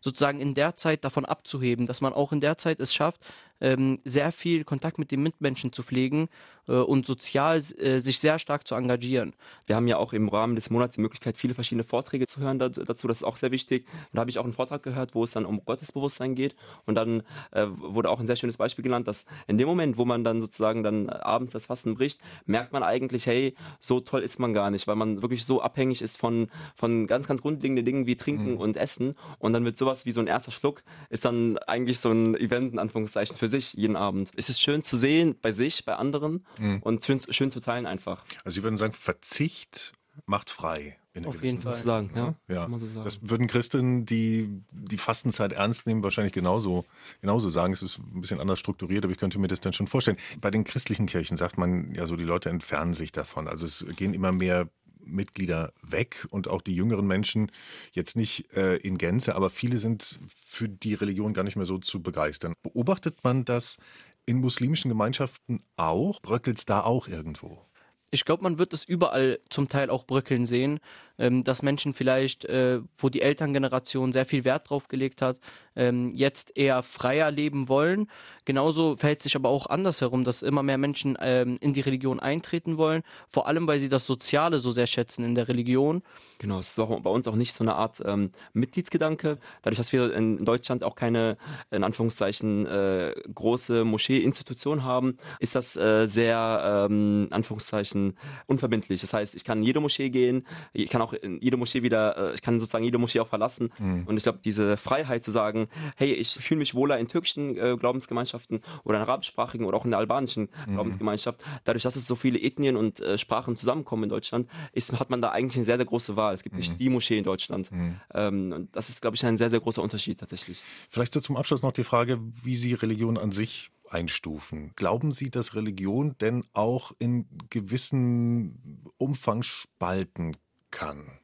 sozusagen 0.00 0.40
in 0.40 0.54
der 0.54 0.76
Zeit 0.76 1.04
davon 1.04 1.24
abzuheben, 1.24 1.86
dass 1.86 2.00
man 2.00 2.12
auch 2.12 2.32
in 2.32 2.40
der 2.40 2.58
Zeit 2.58 2.80
es 2.80 2.94
schafft, 2.94 3.20
ähm, 3.60 3.98
sehr 4.04 4.32
viel 4.32 4.64
Kontakt 4.64 4.98
mit 4.98 5.10
den 5.10 5.22
Mitmenschen 5.22 5.72
zu 5.72 5.82
pflegen 5.82 6.28
äh, 6.68 6.72
und 6.72 7.06
sozial 7.06 7.58
äh, 7.58 8.00
sich 8.00 8.18
sehr 8.18 8.38
stark 8.38 8.66
zu 8.66 8.74
engagieren. 8.74 9.34
Wir 9.66 9.76
haben 9.76 9.88
ja 9.88 9.96
auch 9.96 10.12
im 10.12 10.28
Rahmen 10.28 10.56
des 10.56 10.70
Monats 10.70 10.96
die 10.96 11.00
Möglichkeit, 11.00 11.36
viele 11.36 11.54
verschiedene 11.54 11.84
Vorträge 11.84 12.26
zu 12.26 12.40
hören 12.40 12.58
dazu. 12.58 12.84
Das 12.84 13.18
ist 13.18 13.24
auch 13.24 13.36
sehr 13.36 13.50
wichtig. 13.50 13.86
Da 14.12 14.20
habe 14.20 14.30
ich 14.30 14.38
auch 14.38 14.44
einen 14.44 14.52
Vortrag 14.56 14.82
gehört, 14.82 15.14
wo 15.14 15.22
es 15.24 15.30
dann 15.30 15.44
um 15.44 15.64
Gottesbewusstsein 15.64 16.34
geht. 16.34 16.56
Und 16.84 16.96
dann 16.96 17.22
äh, 17.52 17.66
wurde 17.68 18.10
auch 18.10 18.20
ein 18.20 18.26
sehr 18.26 18.36
schönes 18.36 18.56
Beispiel 18.56 18.82
genannt, 18.82 19.06
dass 19.06 19.26
in 19.46 19.58
dem 19.58 19.68
Moment, 19.68 19.96
wo 19.96 20.04
man 20.04 20.24
dann 20.24 20.40
sozusagen 20.40 20.82
dann 20.82 21.08
abends 21.08 21.52
das 21.52 21.66
Fasten 21.66 21.94
bricht, 21.94 22.20
merkt 22.46 22.72
man 22.72 22.82
eigentlich, 22.82 23.26
hey, 23.26 23.54
so 23.80 24.00
toll 24.00 24.22
ist 24.22 24.38
man 24.38 24.54
gar 24.54 24.70
nicht, 24.70 24.86
weil 24.86 24.96
man 24.96 25.22
wirklich 25.22 25.44
so 25.44 25.60
abhängig 25.62 26.02
ist 26.02 26.18
von, 26.18 26.48
von 26.74 27.06
ganz, 27.06 27.28
ganz 27.28 27.42
grundlegenden 27.42 27.84
Dingen 27.84 28.06
wie 28.06 28.16
Trinken 28.16 28.52
mhm. 28.52 28.60
und 28.60 28.76
Essen. 28.76 29.14
Und 29.38 29.52
dann 29.52 29.64
wird 29.64 29.78
sowas 29.78 30.06
wie 30.06 30.12
so 30.12 30.20
ein 30.20 30.26
erster 30.26 30.50
Schluck, 30.50 30.82
ist 31.10 31.24
dann 31.24 31.58
eigentlich 31.58 32.00
so 32.00 32.10
ein 32.10 32.34
Event, 32.34 32.72
in 32.72 32.78
Anführungszeichen, 32.78 33.36
für 33.36 33.48
sich 33.48 33.74
jeden 33.74 33.96
Abend. 33.96 34.30
Es 34.36 34.48
ist 34.48 34.60
schön 34.60 34.82
zu 34.82 34.96
sehen 34.96 35.36
bei 35.40 35.52
sich, 35.52 35.84
bei 35.84 35.94
anderen 35.94 36.44
mhm. 36.58 36.80
und 36.82 37.04
schön, 37.04 37.20
schön 37.28 37.50
zu 37.50 37.60
teilen 37.60 37.86
einfach. 37.86 38.24
Also 38.44 38.56
Sie 38.56 38.62
würden 38.62 38.76
sagen, 38.76 38.92
Verzicht 38.92 39.92
macht 40.26 40.50
frei. 40.50 40.96
Auf 41.24 41.42
jeden 41.42 41.62
Fall. 41.62 41.74
Sagen, 41.74 42.10
ja. 42.14 42.34
ja. 42.48 42.68
So 42.68 42.78
sagen. 42.78 43.04
Das 43.04 43.18
würden 43.22 43.46
Christen, 43.46 44.04
die 44.04 44.48
die 44.72 44.98
Fastenzeit 44.98 45.52
ernst 45.52 45.86
nehmen, 45.86 46.02
wahrscheinlich 46.02 46.32
genauso, 46.32 46.84
genauso 47.20 47.48
sagen. 47.48 47.72
Es 47.72 47.82
ist 47.82 47.98
ein 47.98 48.20
bisschen 48.20 48.40
anders 48.40 48.58
strukturiert, 48.58 49.04
aber 49.04 49.12
ich 49.12 49.18
könnte 49.18 49.38
mir 49.38 49.48
das 49.48 49.60
dann 49.60 49.72
schon 49.72 49.86
vorstellen. 49.86 50.18
Bei 50.40 50.50
den 50.50 50.64
christlichen 50.64 51.06
Kirchen 51.06 51.36
sagt 51.36 51.58
man 51.58 51.94
ja 51.94 52.06
so, 52.06 52.16
die 52.16 52.24
Leute 52.24 52.50
entfernen 52.50 52.94
sich 52.94 53.12
davon. 53.12 53.48
Also 53.48 53.66
es 53.66 53.86
gehen 53.96 54.14
immer 54.14 54.32
mehr 54.32 54.68
Mitglieder 55.06 55.72
weg 55.82 56.26
und 56.30 56.48
auch 56.48 56.60
die 56.60 56.74
jüngeren 56.74 57.06
Menschen 57.06 57.50
jetzt 57.92 58.16
nicht 58.16 58.52
äh, 58.56 58.76
in 58.76 58.98
Gänze, 58.98 59.36
aber 59.36 59.50
viele 59.50 59.78
sind 59.78 60.18
für 60.34 60.68
die 60.68 60.94
Religion 60.94 61.32
gar 61.32 61.44
nicht 61.44 61.56
mehr 61.56 61.66
so 61.66 61.78
zu 61.78 62.02
begeistern. 62.02 62.54
Beobachtet 62.62 63.22
man 63.22 63.44
das 63.44 63.78
in 64.26 64.38
muslimischen 64.38 64.88
Gemeinschaften 64.88 65.62
auch? 65.76 66.20
Bröckelt 66.20 66.58
es 66.58 66.66
da 66.66 66.80
auch 66.80 67.08
irgendwo? 67.08 67.64
Ich 68.10 68.24
glaube, 68.24 68.42
man 68.42 68.58
wird 68.58 68.72
es 68.72 68.84
überall 68.84 69.40
zum 69.50 69.68
Teil 69.68 69.90
auch 69.90 70.04
bröckeln 70.04 70.46
sehen 70.46 70.80
ähm, 71.18 71.44
dass 71.44 71.62
Menschen 71.62 71.94
vielleicht, 71.94 72.44
äh, 72.44 72.80
wo 72.98 73.08
die 73.08 73.22
Elterngeneration 73.22 74.12
sehr 74.12 74.26
viel 74.26 74.44
Wert 74.44 74.68
drauf 74.70 74.88
gelegt 74.88 75.22
hat, 75.22 75.38
ähm, 75.76 76.12
jetzt 76.14 76.56
eher 76.56 76.82
freier 76.82 77.30
leben 77.30 77.68
wollen. 77.68 78.08
Genauso 78.44 78.96
verhält 78.96 79.22
sich 79.22 79.34
aber 79.34 79.48
auch 79.48 79.66
andersherum, 79.66 80.22
dass 80.22 80.42
immer 80.42 80.62
mehr 80.62 80.78
Menschen 80.78 81.18
ähm, 81.20 81.58
in 81.60 81.72
die 81.72 81.80
Religion 81.80 82.20
eintreten 82.20 82.78
wollen, 82.78 83.02
vor 83.28 83.48
allem 83.48 83.66
weil 83.66 83.80
sie 83.80 83.88
das 83.88 84.06
Soziale 84.06 84.60
so 84.60 84.70
sehr 84.70 84.86
schätzen 84.86 85.24
in 85.24 85.34
der 85.34 85.48
Religion. 85.48 86.02
Genau, 86.38 86.60
es 86.60 86.70
ist 86.70 86.78
auch 86.78 87.00
bei 87.00 87.10
uns 87.10 87.26
auch 87.26 87.34
nicht 87.34 87.54
so 87.54 87.64
eine 87.64 87.74
Art 87.74 88.00
ähm, 88.04 88.30
Mitgliedsgedanke. 88.52 89.38
Dadurch, 89.62 89.78
dass 89.78 89.92
wir 89.92 90.14
in 90.14 90.44
Deutschland 90.44 90.84
auch 90.84 90.94
keine, 90.94 91.38
in 91.70 91.82
Anführungszeichen, 91.82 92.66
äh, 92.66 93.14
große 93.34 93.84
Moschee-Institution 93.84 94.84
haben, 94.84 95.18
ist 95.40 95.56
das 95.56 95.76
äh, 95.76 96.06
sehr, 96.06 96.86
ähm, 96.88 97.28
Anführungszeichen, 97.30 98.16
unverbindlich. 98.46 99.00
Das 99.00 99.12
heißt, 99.12 99.34
ich 99.34 99.44
kann 99.44 99.58
in 99.58 99.64
jede 99.64 99.80
Moschee 99.80 100.10
gehen, 100.10 100.46
ich 100.72 100.88
kann 100.88 101.02
auch 101.02 101.12
in 101.12 101.40
jede 101.40 101.56
Moschee 101.56 101.82
wieder, 101.82 102.30
äh, 102.30 102.34
ich 102.34 102.42
kann 102.42 102.60
sozusagen 102.60 102.84
jede 102.84 102.98
Moschee 102.98 103.20
auch 103.20 103.28
verlassen. 103.28 103.72
Mhm. 103.78 104.04
Und 104.06 104.16
ich 104.16 104.22
glaube, 104.22 104.38
diese 104.44 104.76
Freiheit 104.76 105.24
zu 105.24 105.30
sagen, 105.30 105.65
hey, 105.96 106.12
ich 106.12 106.32
fühle 106.32 106.58
mich 106.58 106.74
wohler 106.74 106.98
in 106.98 107.08
türkischen 107.08 107.56
äh, 107.56 107.76
Glaubensgemeinschaften 107.78 108.60
oder 108.84 108.98
in 108.98 109.02
arabischsprachigen 109.02 109.66
oder 109.66 109.76
auch 109.76 109.84
in 109.84 109.90
der 109.90 109.98
albanischen 109.98 110.48
mhm. 110.66 110.74
Glaubensgemeinschaft. 110.74 111.42
Dadurch, 111.64 111.82
dass 111.82 111.96
es 111.96 112.06
so 112.06 112.14
viele 112.14 112.40
Ethnien 112.40 112.76
und 112.76 113.00
äh, 113.00 113.18
Sprachen 113.18 113.56
zusammenkommen 113.56 114.04
in 114.04 114.08
Deutschland, 114.08 114.48
ist, 114.72 114.92
hat 114.98 115.10
man 115.10 115.20
da 115.20 115.30
eigentlich 115.30 115.56
eine 115.56 115.64
sehr, 115.64 115.76
sehr 115.76 115.86
große 115.86 116.16
Wahl. 116.16 116.34
Es 116.34 116.42
gibt 116.42 116.54
mhm. 116.54 116.60
nicht 116.60 116.80
die 116.80 116.88
Moschee 116.88 117.18
in 117.18 117.24
Deutschland. 117.24 117.70
Mhm. 117.70 118.00
Ähm, 118.14 118.52
und 118.52 118.76
das 118.76 118.88
ist, 118.88 119.00
glaube 119.00 119.16
ich, 119.16 119.24
ein 119.24 119.36
sehr, 119.36 119.50
sehr 119.50 119.60
großer 119.60 119.82
Unterschied 119.82 120.18
tatsächlich. 120.20 120.62
Vielleicht 120.90 121.12
so 121.12 121.20
zum 121.20 121.36
Abschluss 121.36 121.62
noch 121.62 121.72
die 121.72 121.84
Frage, 121.84 122.18
wie 122.42 122.56
Sie 122.56 122.74
Religion 122.74 123.18
an 123.18 123.32
sich 123.32 123.70
einstufen. 123.88 124.72
Glauben 124.76 125.12
Sie, 125.12 125.30
dass 125.30 125.54
Religion 125.54 126.16
denn 126.20 126.44
auch 126.52 126.92
in 126.98 127.26
gewissem 127.50 128.82
Umfang 128.98 129.42
spalten 129.42 130.36
kann. 130.70 131.18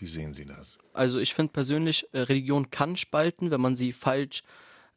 Wie 0.00 0.06
sehen 0.06 0.32
Sie 0.32 0.46
das? 0.46 0.78
Also 0.94 1.18
ich 1.18 1.34
finde 1.34 1.52
persönlich, 1.52 2.06
äh, 2.12 2.20
Religion 2.20 2.70
kann 2.70 2.96
spalten, 2.96 3.50
wenn 3.50 3.60
man 3.60 3.76
sie 3.76 3.92
falsch 3.92 4.42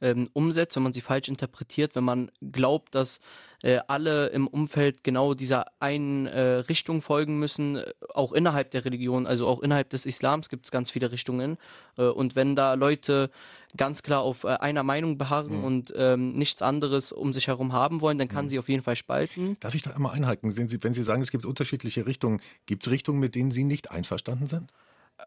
ähm, 0.04 0.30
umsetzt, 0.34 0.76
wenn 0.76 0.84
man 0.84 0.94
sie 0.94 1.02
falsch 1.02 1.28
interpretiert, 1.28 1.96
wenn 1.96 2.04
man 2.04 2.32
glaubt, 2.52 2.96
dass 2.96 3.20
äh, 3.64 3.80
alle 3.88 4.28
im 4.28 4.48
Umfeld 4.48 5.04
genau 5.04 5.34
dieser 5.34 5.66
einen 5.82 6.28
äh, 6.28 6.42
Richtung 6.42 7.02
folgen 7.02 7.40
müssen, 7.40 7.78
äh, 7.78 7.92
auch 8.14 8.34
innerhalb 8.34 8.72
der 8.72 8.86
Religion, 8.86 9.26
also 9.26 9.48
auch 9.48 9.62
innerhalb 9.62 9.90
des 9.90 10.06
Islams 10.06 10.50
gibt 10.50 10.66
es 10.66 10.72
ganz 10.72 10.92
viele 10.92 11.12
Richtungen. 11.12 11.58
Äh, 11.98 12.04
und 12.04 12.36
wenn 12.36 12.56
da 12.56 12.74
Leute 12.74 13.30
ganz 13.78 14.04
klar 14.04 14.22
auf 14.22 14.44
äh, 14.44 14.50
einer 14.50 14.84
Meinung 14.84 15.18
beharren 15.18 15.60
mhm. 15.60 15.64
und 15.64 15.94
ähm, 15.96 16.34
nichts 16.34 16.62
anderes 16.62 17.12
um 17.12 17.32
sich 17.32 17.48
herum 17.48 17.72
haben 17.72 18.02
wollen, 18.02 18.18
dann 18.18 18.28
kann 18.28 18.46
mhm. 18.46 18.50
sie 18.50 18.60
auf 18.60 18.70
jeden 18.70 18.84
Fall 18.84 18.98
spalten. 18.98 19.58
Darf 19.62 19.74
ich 19.74 19.84
da 19.84 19.92
einmal 19.92 20.14
einhaken? 20.14 20.52
Sie, 20.52 20.84
wenn 20.84 20.94
Sie 20.94 21.04
sagen, 21.04 21.22
es 21.22 21.32
gibt 21.32 21.46
unterschiedliche 21.46 22.06
Richtungen, 22.06 22.42
gibt 22.66 22.84
es 22.86 22.92
Richtungen, 22.92 23.20
mit 23.20 23.36
denen 23.36 23.52
Sie 23.52 23.64
nicht 23.64 23.92
einverstanden 23.92 24.48
sind? 24.48 24.72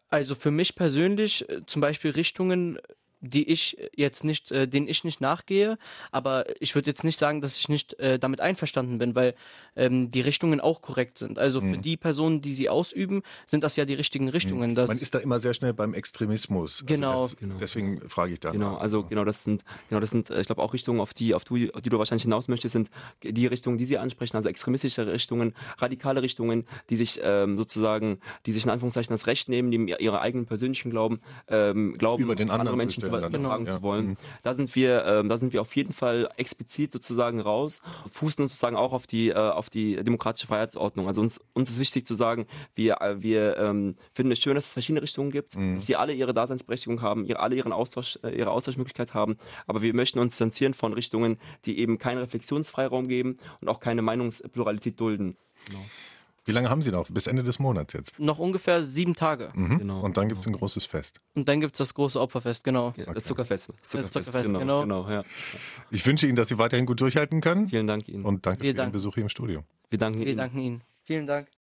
Also 0.09 0.35
für 0.35 0.51
mich 0.51 0.75
persönlich 0.75 1.45
zum 1.65 1.81
Beispiel 1.81 2.11
Richtungen, 2.11 2.79
die 3.21 3.49
ich 3.49 3.77
jetzt 3.95 4.23
nicht, 4.23 4.51
äh, 4.51 4.67
denen 4.67 4.87
ich 4.87 5.03
nicht 5.03 5.21
nachgehe, 5.21 5.77
aber 6.11 6.45
ich 6.61 6.75
würde 6.75 6.89
jetzt 6.89 7.03
nicht 7.03 7.17
sagen, 7.17 7.41
dass 7.41 7.57
ich 7.57 7.69
nicht 7.69 7.93
äh, 7.99 8.19
damit 8.19 8.41
einverstanden 8.41 8.97
bin, 8.97 9.15
weil 9.15 9.33
ähm, 9.75 10.11
die 10.11 10.21
Richtungen 10.21 10.59
auch 10.61 10.81
korrekt 10.81 11.17
sind. 11.17 11.39
Also 11.39 11.59
für 11.61 11.65
Mhm. 11.77 11.81
die 11.81 11.97
Personen, 11.97 12.41
die 12.41 12.53
sie 12.53 12.69
ausüben, 12.69 13.23
sind 13.45 13.63
das 13.63 13.75
ja 13.75 13.85
die 13.85 13.93
richtigen 13.93 14.29
Richtungen. 14.29 14.75
Das, 14.75 14.87
Man 14.87 14.97
ist 14.97 15.13
da 15.13 15.19
immer 15.19 15.39
sehr 15.39 15.53
schnell 15.53 15.73
beim 15.73 15.93
Extremismus. 15.93 16.83
Genau. 16.85 17.11
Also 17.11 17.23
das, 17.23 17.37
Genau. 17.37 17.55
Deswegen 17.59 18.09
frage 18.09 18.33
ich 18.33 18.39
da. 18.39 18.51
Genau, 18.51 18.73
nach. 18.73 18.79
also 18.81 19.03
genau 19.03 19.23
das 19.25 19.43
sind, 19.43 19.63
genau 19.89 19.99
das 19.99 20.09
sind, 20.09 20.29
äh, 20.29 20.41
ich 20.41 20.47
glaube 20.47 20.61
auch 20.61 20.73
Richtungen, 20.73 20.99
auf 20.99 21.13
die, 21.13 21.33
auf 21.33 21.43
die, 21.43 21.73
auf 21.73 21.81
die 21.81 21.89
du 21.89 21.97
wahrscheinlich 21.99 22.23
hinaus 22.23 22.47
möchtest, 22.47 22.73
sind 22.73 22.89
die 23.23 23.47
Richtungen, 23.47 23.77
die 23.77 23.85
sie 23.85 23.97
ansprechen, 23.97 24.35
also 24.37 24.49
extremistische 24.49 25.07
Richtungen, 25.07 25.53
radikale 25.77 26.21
Richtungen, 26.21 26.65
die 26.89 26.97
sich 26.97 27.19
ähm, 27.23 27.57
sozusagen, 27.57 28.19
die 28.45 28.53
sich 28.53 28.63
in 28.65 28.69
Anführungszeichen 28.71 29.13
das 29.13 29.27
Recht 29.27 29.49
nehmen, 29.49 29.69
neben 29.69 29.87
ihrer 29.87 30.21
eigenen 30.21 30.45
persönlichen 30.45 30.91
Glauben, 30.91 31.19
ähm, 31.47 31.95
Glauben 31.97 32.23
Über 32.23 32.35
den 32.35 32.49
anderen 32.49 32.71
zu 32.71 32.77
Menschen 32.77 33.03
zu 33.03 33.11
Genau. 33.21 33.57
zu 33.57 33.63
Ja. 33.65 33.81
wollen. 33.81 34.07
Mhm. 34.07 34.17
Da 34.43 34.53
sind 34.53 34.75
wir, 34.75 35.05
ähm, 35.05 35.29
da 35.29 35.37
sind 35.37 35.53
wir 35.53 35.61
auf 35.61 35.75
jeden 35.75 35.93
Fall 35.93 36.29
explizit 36.37 36.93
sozusagen 36.93 37.39
raus, 37.39 37.81
fußen 38.11 38.41
uns 38.43 38.53
sozusagen 38.53 38.75
auch 38.75 38.93
auf 38.93 39.07
die, 39.07 39.29
äh, 39.29 39.35
auf 39.35 39.69
die 39.69 39.95
demokratische 40.03 40.47
Freiheitsordnung. 40.47 41.07
Also 41.07 41.21
uns, 41.21 41.39
uns 41.53 41.69
ist 41.69 41.79
wichtig 41.79 42.05
zu 42.05 42.13
sagen, 42.13 42.47
wir, 42.75 43.01
äh, 43.01 43.21
wir 43.21 43.57
ähm, 43.57 43.95
finden 44.13 44.31
es 44.31 44.39
schön, 44.39 44.55
dass 44.55 44.67
es 44.67 44.73
verschiedene 44.73 45.01
Richtungen 45.01 45.31
gibt, 45.31 45.55
Mhm. 45.55 45.75
dass 45.75 45.85
sie 45.85 45.95
alle 45.95 46.13
ihre 46.13 46.33
Daseinsberechtigung 46.33 47.01
haben, 47.01 47.25
ihre, 47.25 47.39
alle 47.39 47.55
ihren 47.55 47.71
Austausch, 47.73 48.19
äh, 48.23 48.29
ihre 48.37 48.51
Austauschmöglichkeit 48.51 49.13
haben, 49.13 49.37
aber 49.65 49.81
wir 49.81 49.93
möchten 49.93 50.19
uns 50.19 50.33
distanzieren 50.33 50.73
von 50.73 50.93
Richtungen, 50.93 51.37
die 51.65 51.79
eben 51.79 51.97
keinen 51.97 52.19
Reflexionsfreiraum 52.19 53.07
geben 53.07 53.37
und 53.61 53.69
auch 53.69 53.79
keine 53.79 54.01
Meinungspluralität 54.01 54.99
dulden. 54.99 55.37
Wie 56.47 56.53
lange 56.53 56.69
haben 56.69 56.81
Sie 56.81 56.91
noch? 56.91 57.07
Bis 57.11 57.27
Ende 57.27 57.43
des 57.43 57.59
Monats 57.59 57.93
jetzt. 57.93 58.17
noch 58.19 58.39
ungefähr 58.39 58.81
sieben 58.81 59.15
Tage. 59.15 59.51
Mhm. 59.53 59.79
Genau. 59.79 59.99
Und 59.99 60.17
dann 60.17 60.27
gibt 60.29 60.41
es 60.41 60.47
ein 60.47 60.53
großes 60.53 60.85
Fest. 60.85 61.19
Und 61.35 61.47
dann 61.47 61.59
gibt 61.59 61.75
es 61.75 61.77
das 61.79 61.93
große 61.93 62.19
Opferfest, 62.19 62.63
genau. 62.63 62.93
Ja, 62.97 63.13
Das 63.13 63.25
Zuckerfest. 63.25 63.69
Das 63.81 63.89
Zuckerfest, 63.89 64.33
genau. 64.45 64.59
genau. 64.59 64.81
genau 64.81 65.09
ja. 65.09 65.23
Ich 65.91 66.05
wünsche 66.05 66.25
Ihnen, 66.25 66.35
dass 66.37 66.47
Sie 66.47 66.57
weiterhin 66.57 66.85
gut 66.85 66.99
durchhalten 67.01 67.41
können. 67.41 67.69
Vielen 67.69 67.85
Dank 67.87 68.07
Ihnen. 68.07 68.23
Und 68.25 68.45
danke 68.45 68.61
Vielen 68.61 68.75
für 68.75 68.77
Ihren 68.79 68.85
Dank. 68.85 68.93
Besuch 68.93 69.13
hier 69.15 69.23
im 69.23 69.29
Studio. 69.29 69.63
wir 69.89 69.99
danken 69.99 70.19
Wir 70.19 70.27
Ihnen. 70.27 70.37
danken 70.37 70.59
Ihnen. 70.59 70.83
Vielen 71.03 71.27
Dank. 71.27 71.47